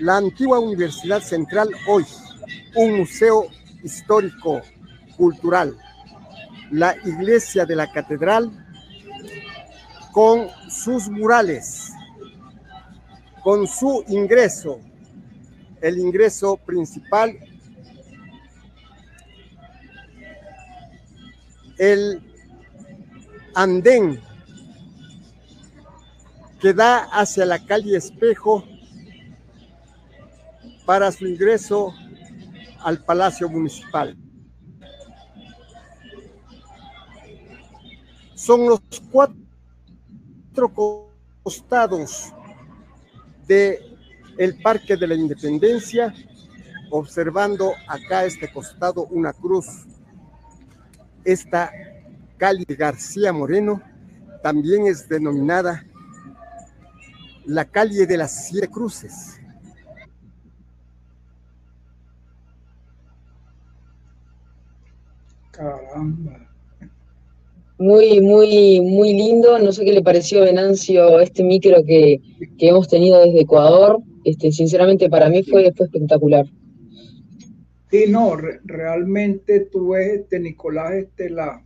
la 0.01 0.17
antigua 0.17 0.59
Universidad 0.59 1.21
Central, 1.21 1.69
hoy 1.87 2.05
un 2.75 2.97
museo 2.97 3.49
histórico, 3.85 4.63
cultural, 5.17 5.77
la 6.73 6.97
iglesia 7.05 7.65
de 7.65 7.77
la 7.77 7.93
catedral 7.93 8.51
con 10.13 10.49
sus 10.69 11.09
murales, 11.09 11.93
con 13.45 13.69
su 13.69 14.03
ingreso, 14.09 14.81
el 15.81 15.99
ingreso 15.99 16.57
principal 16.57 17.39
el 21.79 22.23
andén 23.55 24.21
que 26.61 26.73
da 26.73 27.05
hacia 27.13 27.45
la 27.45 27.59
calle 27.59 27.97
Espejo 27.97 28.65
para 30.87 31.11
su 31.13 31.27
ingreso 31.27 31.93
al 32.85 32.99
Palacio 32.99 33.49
Municipal. 33.49 34.17
Son 38.35 38.67
los 38.69 38.81
cuatro 39.11 39.37
costados 41.43 42.33
de 43.49 43.81
el 44.39 44.61
Parque 44.61 44.97
de 44.97 45.07
la 45.07 45.15
Independencia, 45.15 46.15
observando 46.91 47.73
acá 47.89 48.25
este 48.25 48.53
costado 48.53 49.07
una 49.07 49.33
cruz 49.33 49.67
esta 51.25 51.73
calle 52.37 52.67
García 52.69 53.33
Moreno 53.33 53.81
también 54.43 54.87
es 54.87 55.09
denominada 55.09 55.85
la 57.47 57.65
calle 57.65 58.07
de 58.07 58.17
las 58.19 58.47
siete 58.47 58.69
cruces. 58.69 59.41
Caramba. 65.57 66.49
Muy, 67.79 68.21
muy, 68.21 68.81
muy 68.81 69.13
lindo. 69.13 69.59
No 69.59 69.73
sé 69.73 69.85
qué 69.85 69.93
le 69.93 70.03
pareció 70.03 70.43
Venancio 70.43 71.21
este 71.21 71.43
micro 71.43 71.85
que, 71.85 72.21
hemos 72.59 72.89
tenido 72.89 73.21
desde 73.25 73.43
Ecuador. 73.43 74.01
Este, 74.25 74.53
sinceramente 74.53 75.11
para 75.11 75.29
mí 75.29 75.43
fue, 75.43 75.73
fue 75.73 75.87
espectacular. 75.87 76.47
Sí, 77.91 78.07
no, 78.09 78.37
realmente 78.65 79.61
tú 79.61 79.91
ves, 79.91 80.21
este, 80.21 80.41
Nicolás, 80.41 80.95
este, 80.95 81.31
la 81.31 81.65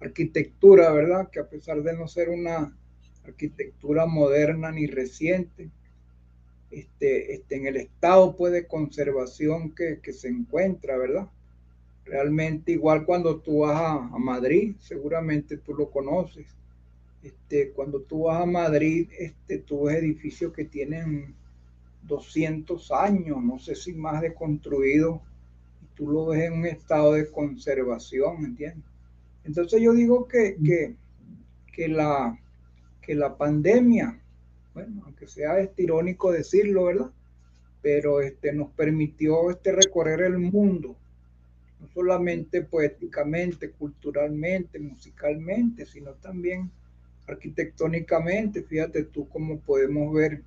arquitectura, 0.00 0.90
¿verdad? 0.92 1.28
Que 1.30 1.40
a 1.40 1.48
pesar 1.48 1.82
de 1.82 1.96
no 1.96 2.08
ser 2.08 2.30
una 2.30 2.76
arquitectura 3.24 4.06
moderna 4.06 4.72
ni 4.72 4.86
reciente, 4.86 5.70
este, 6.70 7.34
este, 7.34 7.56
en 7.56 7.66
el 7.66 7.76
estado 7.76 8.36
pues, 8.36 8.52
de 8.52 8.66
conservación 8.66 9.74
que, 9.74 10.00
se 10.12 10.28
encuentra, 10.28 10.96
¿verdad? 10.96 11.28
Realmente 12.04 12.72
igual 12.72 13.04
cuando 13.04 13.40
tú 13.40 13.60
vas 13.60 13.80
a, 13.80 13.94
a, 13.94 14.18
Madrid, 14.18 14.74
seguramente 14.80 15.58
tú 15.58 15.74
lo 15.74 15.90
conoces. 15.90 16.46
Este, 17.22 17.70
cuando 17.72 18.00
tú 18.00 18.24
vas 18.24 18.42
a 18.42 18.46
Madrid, 18.46 19.08
este, 19.18 19.58
tú 19.58 19.84
ves 19.84 19.96
edificios 19.96 20.52
que 20.52 20.64
tienen 20.64 21.34
200 22.02 22.90
años, 22.92 23.42
no 23.42 23.58
sé 23.58 23.74
si 23.74 23.92
más 23.92 24.22
de 24.22 24.34
construido 24.34 25.22
tú 26.00 26.08
lo 26.08 26.26
ves 26.26 26.44
en 26.44 26.54
un 26.54 26.66
estado 26.66 27.12
de 27.12 27.30
conservación, 27.30 28.42
¿entiendes? 28.44 28.84
Entonces 29.44 29.82
yo 29.82 29.92
digo 29.92 30.26
que, 30.26 30.56
que, 30.64 30.94
que, 31.72 31.88
la, 31.88 32.38
que 33.02 33.14
la 33.14 33.36
pandemia, 33.36 34.18
bueno, 34.72 35.02
aunque 35.04 35.26
sea 35.26 35.60
este 35.60 35.82
irónico 35.82 36.32
decirlo, 36.32 36.84
¿verdad? 36.84 37.10
Pero 37.82 38.22
este, 38.22 38.52
nos 38.54 38.70
permitió 38.70 39.50
este, 39.50 39.72
recorrer 39.72 40.22
el 40.22 40.38
mundo, 40.38 40.96
no 41.80 41.88
solamente 41.88 42.62
poéticamente, 42.62 43.70
culturalmente, 43.70 44.78
musicalmente, 44.78 45.86
sino 45.86 46.12
también 46.14 46.70
arquitectónicamente. 47.26 48.62
Fíjate 48.62 49.04
tú 49.04 49.28
cómo 49.28 49.58
podemos 49.60 50.12
ver, 50.12 50.42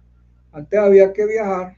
antes 0.51 0.79
había 0.79 1.11
que 1.11 1.25
viajar 1.25 1.77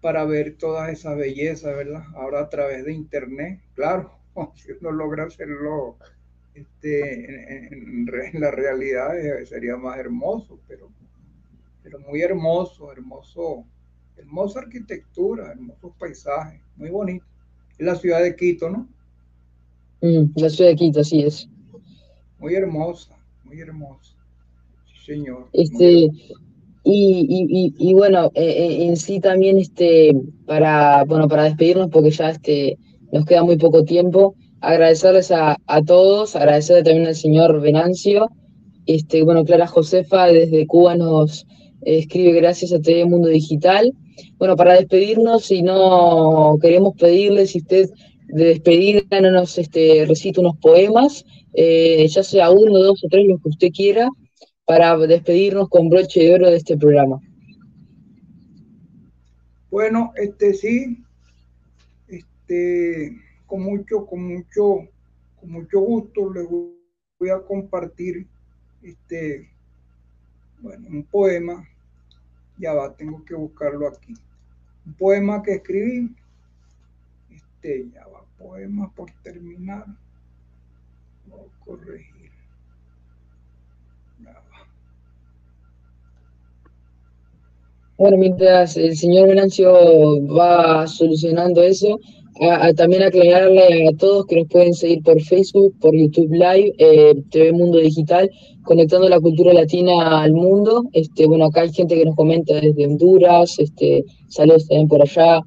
para 0.00 0.24
ver 0.24 0.56
todas 0.56 0.92
esas 0.92 1.16
bellezas, 1.16 1.74
¿verdad? 1.76 2.02
Ahora 2.14 2.40
a 2.40 2.48
través 2.50 2.84
de 2.84 2.92
internet, 2.92 3.60
claro, 3.74 4.12
si 4.54 4.72
uno 4.72 4.90
logra 4.90 5.24
hacerlo 5.24 5.96
este, 6.54 7.66
en, 7.72 8.06
la 8.34 8.50
realidad 8.50 9.18
eh, 9.18 9.46
sería 9.46 9.76
más 9.76 9.98
hermoso, 9.98 10.60
pero, 10.68 10.90
pero 11.82 11.98
muy 12.00 12.22
hermoso, 12.22 12.92
hermoso, 12.92 13.64
hermosa 14.16 14.60
arquitectura, 14.60 15.52
hermosos 15.52 15.92
paisajes, 15.98 16.60
muy 16.76 16.90
bonito. 16.90 17.24
La 17.78 17.96
ciudad 17.96 18.22
de 18.22 18.36
Quito, 18.36 18.70
¿no? 18.70 18.88
Mm, 20.00 20.32
la 20.36 20.48
ciudad 20.48 20.70
de 20.70 20.76
Quito, 20.76 21.00
así 21.00 21.22
es. 21.22 21.48
Muy 22.38 22.54
hermosa, 22.54 23.16
muy 23.44 23.60
hermosa. 23.60 24.14
Sí, 24.86 25.12
señor. 25.12 25.48
Este, 25.52 26.10
y, 26.86 27.72
y, 27.78 27.94
bueno, 27.94 28.30
eh, 28.34 28.44
eh, 28.44 28.86
en 28.86 28.96
sí 28.96 29.18
también 29.18 29.56
este, 29.56 30.14
para, 30.44 31.04
bueno, 31.04 31.28
para 31.28 31.44
despedirnos, 31.44 31.88
porque 31.90 32.10
ya 32.10 32.30
este, 32.30 32.78
nos 33.10 33.24
queda 33.24 33.42
muy 33.42 33.56
poco 33.56 33.84
tiempo, 33.84 34.34
agradecerles 34.60 35.30
a, 35.30 35.56
todos, 35.86 36.36
agradecerle 36.36 36.82
también 36.82 37.06
al 37.06 37.14
señor 37.14 37.60
Venancio. 37.60 38.30
Este, 38.86 39.22
bueno, 39.22 39.44
Clara 39.44 39.66
Josefa 39.66 40.26
desde 40.26 40.66
Cuba 40.66 40.94
nos 40.94 41.46
escribe 41.84 42.32
gracias 42.32 42.72
a 42.72 42.80
TV 42.80 43.04
Mundo 43.04 43.28
Digital. 43.28 43.92
Bueno, 44.38 44.56
para 44.56 44.74
despedirnos, 44.74 45.46
si 45.46 45.62
no 45.62 46.58
queremos 46.60 46.94
pedirle, 46.96 47.46
si 47.46 47.58
usted 47.58 47.90
de 48.28 48.44
despedida 48.44 49.20
no 49.20 49.30
nos 49.30 49.58
este, 49.58 50.04
recita 50.06 50.40
unos 50.40 50.56
poemas, 50.58 51.24
eh, 51.52 52.06
ya 52.08 52.22
sea 52.22 52.50
uno, 52.50 52.78
dos 52.78 53.04
o 53.04 53.08
tres, 53.08 53.26
los 53.26 53.40
que 53.42 53.48
usted 53.48 53.68
quiera, 53.70 54.08
para 54.64 54.96
despedirnos 54.96 55.68
con 55.68 55.88
broche 55.88 56.20
de 56.20 56.34
oro 56.34 56.50
de 56.50 56.56
este 56.56 56.76
programa. 56.76 57.20
Bueno, 59.70 60.12
este 60.16 60.54
sí, 60.54 60.98
este, 62.08 63.16
con 63.46 63.62
mucho, 63.62 64.06
con 64.06 64.26
mucho, 64.26 64.88
con 65.40 65.50
mucho 65.50 65.80
gusto 65.80 66.32
les 66.32 66.46
voy 66.48 67.30
a 67.30 67.40
compartir 67.40 68.26
este, 68.82 69.50
bueno, 70.60 70.86
un 70.88 71.04
poema, 71.04 71.68
ya 72.58 72.72
va, 72.74 72.94
tengo 72.94 73.24
que 73.24 73.34
buscarlo 73.34 73.88
aquí. 73.88 74.14
Un 74.86 74.94
poema 74.94 75.42
que 75.42 75.54
escribí, 75.54 76.14
este, 77.30 77.90
ya 77.90 78.06
va, 78.06 78.24
poema 78.38 78.92
por 78.94 79.10
terminar. 79.22 79.86
Voy 81.26 81.40
a 81.40 81.64
corregir. 81.64 82.30
Ya 84.22 84.32
va. 84.32 84.68
Bueno, 87.96 88.18
mientras 88.18 88.76
el 88.76 88.96
señor 88.96 89.28
Venancio 89.28 89.72
va 90.26 90.86
solucionando 90.86 91.62
eso, 91.62 91.98
también 92.76 93.02
aclararle 93.02 93.88
a 93.88 93.96
todos 93.96 94.26
que 94.26 94.36
nos 94.36 94.48
pueden 94.48 94.74
seguir 94.74 95.02
por 95.02 95.20
Facebook, 95.22 95.74
por 95.80 95.94
YouTube 95.94 96.32
Live, 96.32 96.74
eh, 96.78 97.14
TV 97.30 97.52
Mundo 97.52 97.78
Digital, 97.78 98.30
conectando 98.64 99.08
la 99.08 99.20
cultura 99.20 99.52
latina 99.52 100.22
al 100.22 100.32
mundo. 100.32 100.84
Este, 100.92 101.26
bueno, 101.26 101.46
acá 101.46 101.62
hay 101.62 101.72
gente 101.72 101.94
que 101.94 102.04
nos 102.04 102.16
comenta 102.16 102.54
desde 102.54 102.86
Honduras, 102.86 103.58
este, 103.58 104.04
saludos 104.28 104.66
también 104.66 104.88
por 104.88 105.02
allá. 105.02 105.40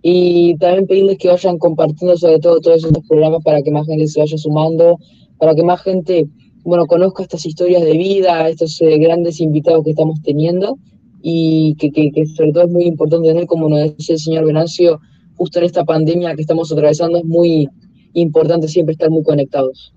Y 0.00 0.56
también 0.58 0.86
pedirles 0.86 1.18
que 1.18 1.28
vayan 1.28 1.58
compartiendo 1.58 2.16
sobre 2.16 2.38
todo 2.38 2.60
todos 2.60 2.84
estos 2.84 3.04
programas 3.08 3.42
para 3.42 3.62
que 3.62 3.72
más 3.72 3.86
gente 3.86 4.06
se 4.06 4.20
vaya 4.20 4.38
sumando, 4.38 4.98
para 5.38 5.56
que 5.56 5.64
más 5.64 5.82
gente, 5.82 6.26
bueno, 6.62 6.86
conozca 6.86 7.24
estas 7.24 7.44
historias 7.44 7.82
de 7.82 7.92
vida, 7.92 8.48
estos 8.48 8.80
eh, 8.80 8.96
grandes 8.98 9.40
invitados 9.40 9.84
que 9.84 9.90
estamos 9.90 10.22
teniendo 10.22 10.78
y 11.20 11.74
que, 11.80 11.90
que, 11.90 12.12
que 12.12 12.26
sobre 12.26 12.52
todo 12.52 12.64
es 12.64 12.70
muy 12.70 12.84
importante 12.84 13.28
tener, 13.28 13.46
como 13.46 13.68
nos 13.68 13.80
decía 13.80 14.14
el 14.14 14.20
señor 14.20 14.44
Venancio, 14.44 15.00
justo 15.38 15.60
en 15.60 15.64
esta 15.64 15.84
pandemia 15.84 16.34
que 16.34 16.42
estamos 16.42 16.70
atravesando 16.72 17.18
es 17.18 17.24
muy 17.24 17.68
importante 18.12 18.68
siempre 18.68 18.92
estar 18.92 19.08
muy 19.08 19.22
conectados. 19.22 19.94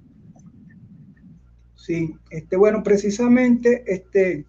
Sí, 1.75 2.15
este, 2.29 2.55
bueno, 2.55 2.83
precisamente, 2.83 3.83
este, 3.87 4.45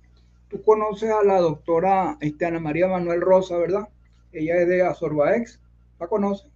tú 0.48 0.62
conoces 0.62 1.10
a 1.10 1.24
la 1.24 1.40
doctora 1.40 2.18
este, 2.20 2.44
Ana 2.44 2.60
María 2.60 2.88
Manuel 2.88 3.22
Rosa, 3.22 3.56
¿verdad? 3.56 3.88
Ella 4.32 4.60
es 4.60 4.68
de 4.68 4.82
Azorbaex, 4.82 5.58
¿la 5.98 6.06
conoce? 6.08 6.46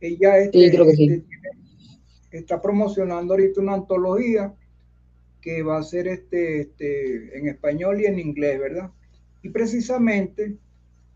Ella 0.00 0.38
este, 0.38 0.58
sí, 0.58 0.70
creo 0.70 0.86
que 0.86 0.96
sí. 0.96 1.04
Este, 1.04 1.28
está 2.38 2.62
promocionando 2.62 3.34
ahorita 3.34 3.60
una 3.60 3.74
antología 3.74 4.54
que 5.42 5.62
va 5.62 5.78
a 5.78 5.82
ser 5.82 6.08
este, 6.08 6.60
este, 6.62 7.38
en 7.38 7.48
español 7.48 8.00
y 8.00 8.06
en 8.06 8.18
inglés, 8.18 8.58
¿verdad? 8.58 8.90
Y 9.42 9.50
precisamente 9.50 10.56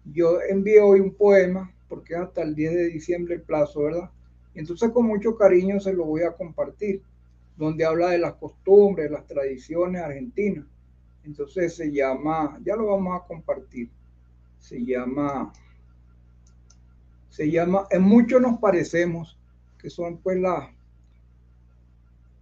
yo 0.04 0.40
envié 0.42 0.80
hoy 0.80 1.00
un 1.00 1.14
poema 1.14 1.71
porque 1.92 2.16
hasta 2.16 2.40
el 2.40 2.54
10 2.54 2.72
de 2.72 2.86
diciembre 2.86 3.34
el 3.34 3.42
plazo, 3.42 3.82
¿verdad? 3.82 4.10
Entonces 4.54 4.88
con 4.92 5.04
mucho 5.04 5.36
cariño 5.36 5.78
se 5.78 5.92
lo 5.92 6.06
voy 6.06 6.22
a 6.22 6.32
compartir, 6.32 7.02
donde 7.54 7.84
habla 7.84 8.08
de 8.08 8.18
las 8.18 8.32
costumbres, 8.36 9.10
las 9.10 9.26
tradiciones 9.26 10.00
argentinas. 10.00 10.64
Entonces 11.22 11.76
se 11.76 11.92
llama, 11.92 12.58
ya 12.64 12.76
lo 12.76 12.86
vamos 12.86 13.20
a 13.20 13.26
compartir, 13.26 13.90
se 14.58 14.82
llama, 14.82 15.52
se 17.28 17.50
llama, 17.50 17.86
en 17.90 18.00
mucho 18.00 18.40
nos 18.40 18.58
parecemos, 18.58 19.38
que 19.78 19.90
son 19.90 20.16
pues 20.16 20.40
las, 20.40 20.70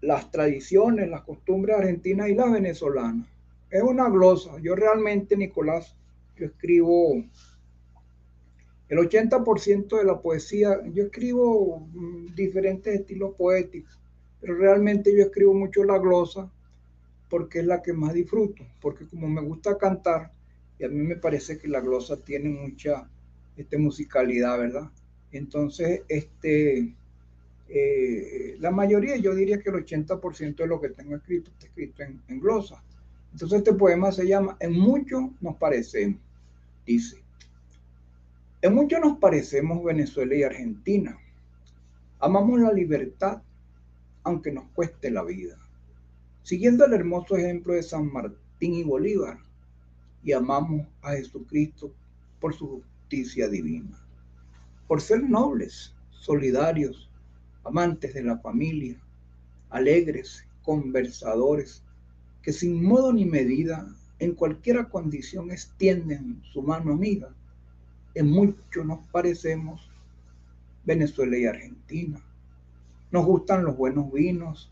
las 0.01 0.30
tradiciones, 0.30 1.11
las 1.11 1.22
costumbres 1.22 1.76
argentinas 1.76 2.28
y 2.28 2.36
las 2.36 2.53
venezolanas. 2.53 3.26
Es 3.68 3.82
una 3.82 4.09
glosa. 4.09 4.61
Yo 4.62 4.76
realmente, 4.76 5.36
Nicolás, 5.36 5.96
yo 6.36 6.46
escribo 6.46 7.24
el 8.91 8.99
80% 8.99 9.99
de 9.99 10.05
la 10.05 10.20
poesía, 10.20 10.80
yo 10.93 11.05
escribo 11.05 11.88
mm, 11.93 12.34
diferentes 12.34 12.93
estilos 12.93 13.36
poéticos, 13.36 13.97
pero 14.41 14.57
realmente 14.57 15.16
yo 15.16 15.22
escribo 15.22 15.55
mucho 15.55 15.84
la 15.84 15.97
glosa 15.99 16.51
porque 17.28 17.61
es 17.61 17.66
la 17.66 17.82
que 17.82 17.93
más 17.93 18.12
disfruto, 18.12 18.66
porque 18.80 19.07
como 19.07 19.28
me 19.28 19.43
gusta 19.43 19.78
cantar, 19.78 20.32
y 20.76 20.84
a 20.84 20.88
mí 20.88 21.07
me 21.07 21.14
parece 21.14 21.57
que 21.57 21.68
la 21.68 21.80
glosa 21.80 22.16
tiene 22.16 22.49
mucha 22.49 23.09
este, 23.57 23.78
musicalidad, 23.78 24.59
¿verdad? 24.59 24.91
Entonces, 25.30 26.03
este, 26.09 26.93
eh, 27.68 28.57
la 28.59 28.72
mayoría, 28.72 29.16
yo 29.18 29.36
diría 29.36 29.61
que 29.61 29.70
el 29.70 29.76
80% 29.76 30.57
de 30.57 30.66
lo 30.66 30.80
que 30.80 30.88
tengo 30.88 31.14
escrito 31.14 31.53
está 31.53 31.66
escrito 31.66 32.03
en, 32.03 32.20
en 32.26 32.41
glosa. 32.41 32.82
Entonces, 33.32 33.59
este 33.59 33.74
poema 33.74 34.11
se 34.11 34.26
llama 34.26 34.57
En 34.59 34.72
mucho 34.72 35.32
nos 35.41 35.55
parecemos, 35.57 36.20
dice. 36.84 37.22
En 38.62 38.74
mucho 38.74 39.00
nos 39.00 39.16
parecemos 39.16 39.82
Venezuela 39.82 40.34
y 40.34 40.42
Argentina. 40.42 41.18
Amamos 42.18 42.61
la 42.61 42.70
libertad, 42.70 43.40
aunque 44.22 44.52
nos 44.52 44.68
cueste 44.74 45.11
la 45.11 45.24
vida. 45.24 45.56
Siguiendo 46.42 46.84
el 46.84 46.92
hermoso 46.92 47.38
ejemplo 47.38 47.72
de 47.72 47.82
San 47.82 48.12
Martín 48.12 48.74
y 48.74 48.84
Bolívar, 48.84 49.38
y 50.22 50.32
amamos 50.32 50.86
a 51.00 51.12
Jesucristo 51.12 51.90
por 52.38 52.54
su 52.54 52.82
justicia 52.82 53.48
divina, 53.48 53.98
por 54.86 55.00
ser 55.00 55.22
nobles, 55.22 55.94
solidarios, 56.11 57.11
amantes 57.64 58.12
de 58.12 58.24
la 58.24 58.36
familia, 58.40 59.00
alegres, 59.70 60.44
conversadores, 60.61 61.82
que 62.42 62.52
sin 62.52 62.84
modo 62.84 63.11
ni 63.11 63.24
medida, 63.24 63.88
en 64.18 64.34
cualquiera 64.34 64.90
condición 64.90 65.50
extienden 65.50 66.42
su 66.52 66.62
mano 66.62 66.92
amiga 66.92 67.34
en 68.14 68.30
mucho 68.30 68.84
nos 68.84 69.06
parecemos 69.08 69.88
Venezuela 70.84 71.36
y 71.36 71.46
Argentina. 71.46 72.20
Nos 73.11 73.24
gustan 73.24 73.64
los 73.64 73.76
buenos 73.76 74.12
vinos, 74.12 74.70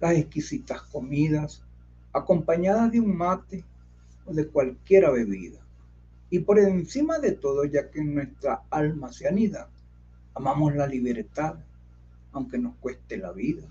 las 0.00 0.12
exquisitas 0.12 0.82
comidas, 0.82 1.62
acompañadas 2.12 2.92
de 2.92 3.00
un 3.00 3.16
mate 3.16 3.64
o 4.24 4.32
de 4.32 4.48
cualquiera 4.48 5.10
bebida. 5.10 5.60
Y 6.30 6.40
por 6.40 6.58
encima 6.58 7.18
de 7.18 7.32
todo, 7.32 7.64
ya 7.64 7.90
que 7.90 8.00
en 8.00 8.14
nuestra 8.14 8.62
alma 8.70 9.12
se 9.12 9.28
anida, 9.28 9.68
amamos 10.34 10.74
la 10.74 10.86
libertad, 10.86 11.56
aunque 12.32 12.58
nos 12.58 12.74
cueste 12.76 13.16
la 13.16 13.32
vida. 13.32 13.62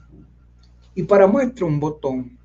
Y 0.96 1.04
para 1.04 1.28
muestra 1.28 1.66
un 1.66 1.80
botón, 1.80 2.38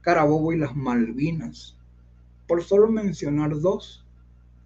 Carabobo 0.00 0.52
y 0.52 0.58
las 0.58 0.76
Malvinas, 0.76 1.76
por 2.46 2.62
solo 2.62 2.88
mencionar 2.88 3.58
dos, 3.58 4.03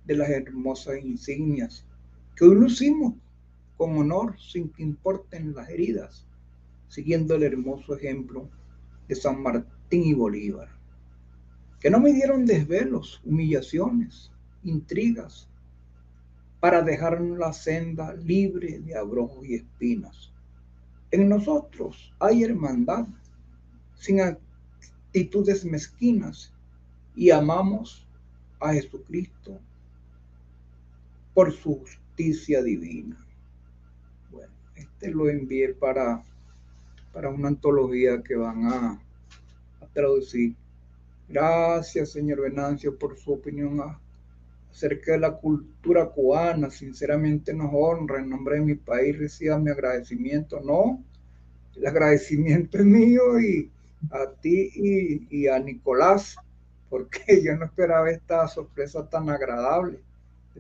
de 0.09 0.17
las 0.17 0.31
hermosas 0.31 1.05
insignias 1.05 1.85
que 2.35 2.47
hoy 2.47 2.55
lucimos 2.55 3.15
con 3.77 3.97
honor 3.99 4.41
sin 4.41 4.71
que 4.71 4.83
importen 4.83 5.55
las 5.55 5.69
heridas, 5.69 6.27
siguiendo 6.89 7.35
el 7.35 7.43
hermoso 7.43 7.95
ejemplo 7.95 8.49
de 9.07 9.15
San 9.15 9.43
Martín 9.43 10.05
y 10.05 10.15
Bolívar, 10.15 10.71
que 11.79 11.91
no 11.91 12.01
me 12.01 12.15
dieron 12.15 12.47
desvelos, 12.47 13.21
humillaciones, 13.23 14.33
intrigas, 14.65 15.47
para 16.59 16.81
dejarnos 16.81 17.39
la 17.39 17.53
senda 17.53 18.15
libre 18.15 18.81
de 18.81 18.97
abrojos 18.97 19.47
y 19.47 19.57
espinas. 19.57 20.33
En 21.11 21.29
nosotros 21.29 22.15
hay 22.19 22.45
hermandad, 22.45 23.07
sin 23.95 24.23
actitudes 24.23 25.67
mezquinas, 25.67 26.51
y 27.15 27.31
amamos 27.31 28.07
a 28.59 28.73
Jesucristo 28.73 29.61
por 31.39 31.53
su 31.53 31.79
justicia 31.79 32.61
divina. 32.65 33.17
Bueno, 34.29 34.53
este 34.75 35.09
lo 35.13 35.31
envié 35.31 35.73
para, 35.73 36.25
para 37.13 37.29
una 37.29 37.47
antología 37.47 38.21
que 38.25 38.35
van 38.35 38.65
a, 38.65 39.01
traducir. 39.93 40.57
Gracias, 41.29 42.11
señor 42.11 42.41
Venancio, 42.41 42.99
por 42.99 43.17
su 43.17 43.35
opinión 43.35 43.81
acerca 44.69 45.13
de 45.13 45.21
la 45.21 45.37
cultura 45.37 46.07
cubana. 46.07 46.71
Sinceramente 46.71 47.55
nos 47.55 47.71
honra. 47.73 48.19
En 48.19 48.31
nombre 48.31 48.57
de 48.57 48.63
mi 48.63 48.75
país 48.75 49.17
reciba 49.17 49.61
mi 49.61 49.71
agradecimiento. 49.71 50.59
No, 50.59 51.05
el 51.77 51.87
agradecimiento 51.87 52.79
es 52.79 52.85
mío 52.85 53.39
y 53.39 53.71
a 54.11 54.29
ti 54.41 54.73
y 55.31 55.47
a 55.47 55.61
Nicolás, 55.61 56.35
porque 56.91 57.41
yo 57.45 57.55
no 57.57 57.67
esperaba 57.67 58.11
esta 58.11 58.49
sorpresa 58.49 59.09
tan 59.09 59.31
agradable 59.31 60.08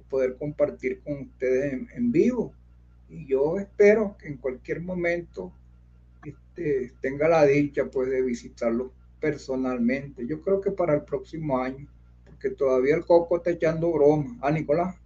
poder 0.00 0.36
compartir 0.36 1.00
con 1.02 1.22
ustedes 1.22 1.88
en, 1.94 2.12
vivo. 2.12 2.52
Y 3.08 3.26
yo 3.26 3.58
espero 3.58 4.16
que 4.18 4.28
en 4.28 4.36
cualquier 4.36 4.80
momento 4.80 5.52
este, 6.24 6.92
tenga 7.00 7.28
la 7.28 7.46
dicha 7.46 7.86
pues 7.86 8.10
de 8.10 8.22
visitarlo 8.22 8.92
personalmente. 9.20 10.26
Yo 10.26 10.42
creo 10.42 10.60
que 10.60 10.70
para 10.70 10.94
el 10.94 11.02
próximo 11.02 11.58
año, 11.58 11.88
porque 12.24 12.50
todavía 12.50 12.96
el 12.96 13.06
coco 13.06 13.38
está 13.38 13.50
echando 13.50 13.92
broma. 13.92 14.38
Ah, 14.40 14.50
Nicolás, 14.50 14.96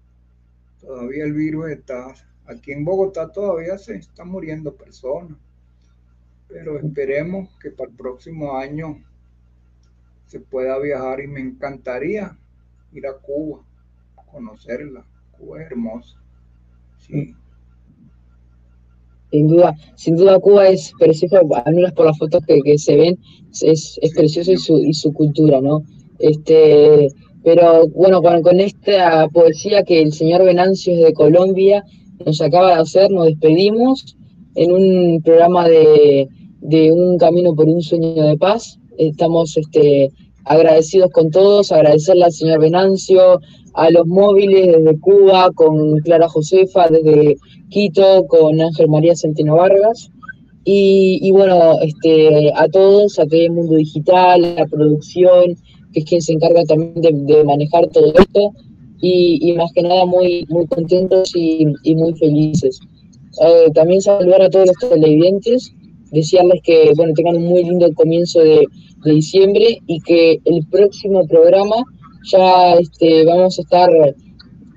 todavía 0.81 1.25
el 1.25 1.33
virus 1.33 1.71
está, 1.71 2.15
aquí 2.47 2.73
en 2.73 2.85
Bogotá 2.85 3.31
todavía 3.31 3.79
se 3.79 3.97
están 3.97 4.29
muriendo 4.29 4.75
personas. 4.75 5.39
Pero 6.49 6.79
esperemos 6.79 7.57
que 7.61 7.71
para 7.71 7.91
el 7.91 7.97
próximo 7.97 8.57
año 8.57 9.03
se 10.27 10.41
pueda 10.41 10.79
viajar 10.79 11.21
y 11.21 11.27
me 11.27 11.41
encantaría 11.41 12.37
ir 12.93 13.07
a 13.07 13.15
Cuba 13.15 13.65
conocerla. 14.33 15.05
Cuba 15.33 15.63
es 15.63 15.71
hermosa. 15.71 16.17
Sí. 16.99 17.35
Sin 19.31 19.49
duda, 19.49 19.75
sin 19.97 20.17
duda 20.17 20.39
Cuba 20.41 20.69
es 20.69 20.93
precioso, 20.99 21.37
al 21.65 21.75
menos 21.75 21.93
por 21.93 22.07
las 22.07 22.19
fotos 22.19 22.43
que, 22.47 22.79
se 22.79 22.97
ven, 22.97 23.19
es, 23.63 23.99
es 24.03 24.15
precioso 24.15 24.53
y 24.53 24.57
su, 24.59 24.79
y 24.79 24.93
su 24.93 25.13
cultura, 25.13 25.61
¿no? 25.61 25.83
Este, 26.19 27.09
pero 27.43 27.89
bueno, 27.89 28.21
con, 28.21 28.43
con 28.43 28.61
esta 28.61 29.29
poesía 29.29 29.85
que 29.85 30.03
el 30.03 30.13
señor 30.13 30.45
Venancio 30.45 30.93
es 30.93 31.05
de 31.05 31.13
Colombia 31.13 31.83
nos 32.25 32.41
acaba 32.41 32.75
de 32.75 32.81
hacer, 32.83 33.11
nos 33.11 33.27
despedimos 33.27 34.17
en 34.55 34.73
un 34.73 35.23
programa 35.23 35.69
de, 35.69 36.29
de 36.61 36.93
Un 36.93 37.19
Camino 37.19 37.55
por 37.55 37.69
un 37.69 37.83
Sueño 37.83 38.25
de 38.25 38.37
Paz. 38.37 38.79
Estamos 38.99 39.57
este, 39.57 40.11
agradecidos 40.45 41.11
con 41.11 41.31
todos, 41.31 41.73
agradecerle 41.73 42.25
al 42.25 42.33
señor 42.33 42.61
Venancio, 42.61 43.41
a 43.75 43.91
los 43.91 44.07
móviles 44.07 44.67
desde 44.67 45.01
Cuba, 45.01 45.51
con 45.55 45.99
Clara 45.99 46.29
Josefa, 46.29 46.89
desde 46.89 47.37
Quito, 47.71 48.27
con 48.27 48.61
Ángel 48.61 48.89
María 48.89 49.17
Centeno 49.17 49.57
Vargas. 49.57 50.11
Y, 50.65 51.31
bueno, 51.33 51.81
este, 51.81 52.53
a 52.55 52.69
todos, 52.69 53.19
a 53.19 53.25
el 53.29 53.51
mundo 53.51 53.75
digital, 53.75 54.55
la 54.55 54.67
producción, 54.67 55.57
que 55.93 56.01
es 56.01 56.05
quien 56.05 56.23
se 56.23 56.35
encarga 56.35 56.65
también 56.65 57.27
de, 57.27 57.45
manejar 57.45 57.89
todo 57.89 58.13
esto, 58.15 58.53
y, 59.01 59.53
más 59.55 59.73
que 59.73 59.83
nada 59.83 60.07
muy, 60.07 60.47
muy 60.49 60.67
contentos 60.67 61.33
y, 61.35 61.67
muy 61.95 62.15
felices. 62.15 62.79
Eh, 63.45 63.71
también 63.75 64.01
saludar 64.01 64.43
a 64.43 64.51
todos 64.51 64.67
los 64.69 64.91
televidentes, 64.91 65.75
desearles 66.13 66.63
que 66.63 66.93
bueno, 66.95 67.13
tengan 67.15 67.37
un 67.37 67.47
muy 67.47 67.65
lindo 67.65 67.93
comienzo 67.95 68.41
de, 68.41 68.67
de 69.05 69.13
diciembre 69.13 69.79
y 69.87 70.01
que 70.01 70.39
el 70.45 70.67
próximo 70.67 71.27
programa 71.27 71.77
ya 72.31 72.75
este, 72.75 73.25
vamos 73.25 73.59
a 73.59 73.63
estar 73.63 73.91
eh, 73.91 74.15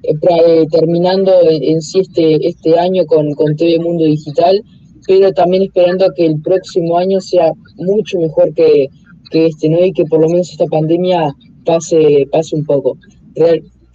eh, 0.03 0.65
terminando 0.71 1.31
en, 1.47 1.81
sí 1.81 1.99
este, 1.99 2.47
este 2.47 2.79
año 2.79 3.05
con, 3.05 3.33
con 3.33 3.55
TV 3.55 3.79
Mundo 3.79 4.05
Digital, 4.05 4.63
pero 5.07 5.31
también 5.31 5.63
esperando 5.63 6.07
que 6.15 6.25
el 6.25 6.41
próximo 6.41 6.97
año 6.97 7.21
sea 7.21 7.51
mucho 7.75 8.19
mejor 8.19 8.53
que, 8.53 8.88
que 9.31 9.47
este, 9.47 9.69
¿no? 9.69 9.83
Y 9.86 9.91
que 9.91 10.05
por 10.05 10.21
lo 10.21 10.29
menos 10.29 10.51
esta 10.51 10.65
pandemia 10.65 11.36
pase, 11.65 12.27
pase 12.31 12.55
un 12.55 12.65
poco. 12.65 12.97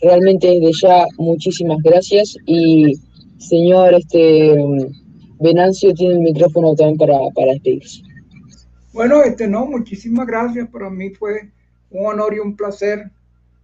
realmente 0.01 0.49
desde 0.49 0.73
ya 0.81 1.05
muchísimas 1.19 1.79
gracias 1.83 2.37
y 2.47 2.95
señor 3.39 3.95
este 3.95 4.55
Venancio 5.41 5.93
tiene 5.95 6.15
el 6.15 6.21
micrófono 6.21 6.75
también 6.75 6.99
para, 6.99 7.19
para 7.35 7.53
despedirse. 7.53 8.03
Bueno, 8.93 9.23
este 9.23 9.49
no, 9.49 9.67
muchísimas 9.67 10.27
gracias. 10.27 10.69
Para 10.69 10.91
mí 10.91 11.11
fue 11.11 11.51
un 11.91 12.07
honor 12.07 12.35
y 12.35 12.39
un 12.41 12.57
placer 12.57 13.11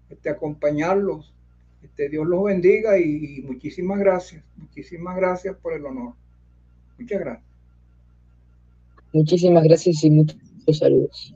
este, 0.08 0.30
acompañarlos. 0.30 1.34
Este, 1.82 2.08
Dios 2.08 2.26
los 2.26 2.44
bendiga 2.44 2.98
y, 2.98 3.42
muchísimas 3.42 3.98
gracias. 3.98 4.42
Muchísimas 4.56 5.16
gracias 5.16 5.56
por 5.56 5.74
el 5.74 5.84
honor. 5.84 6.14
Muchas 6.98 7.20
gracias. 7.20 7.46
Muchísimas 9.12 9.64
gracias 9.64 10.04
y 10.04 10.10
muchos 10.10 10.38
saludos. 10.72 11.35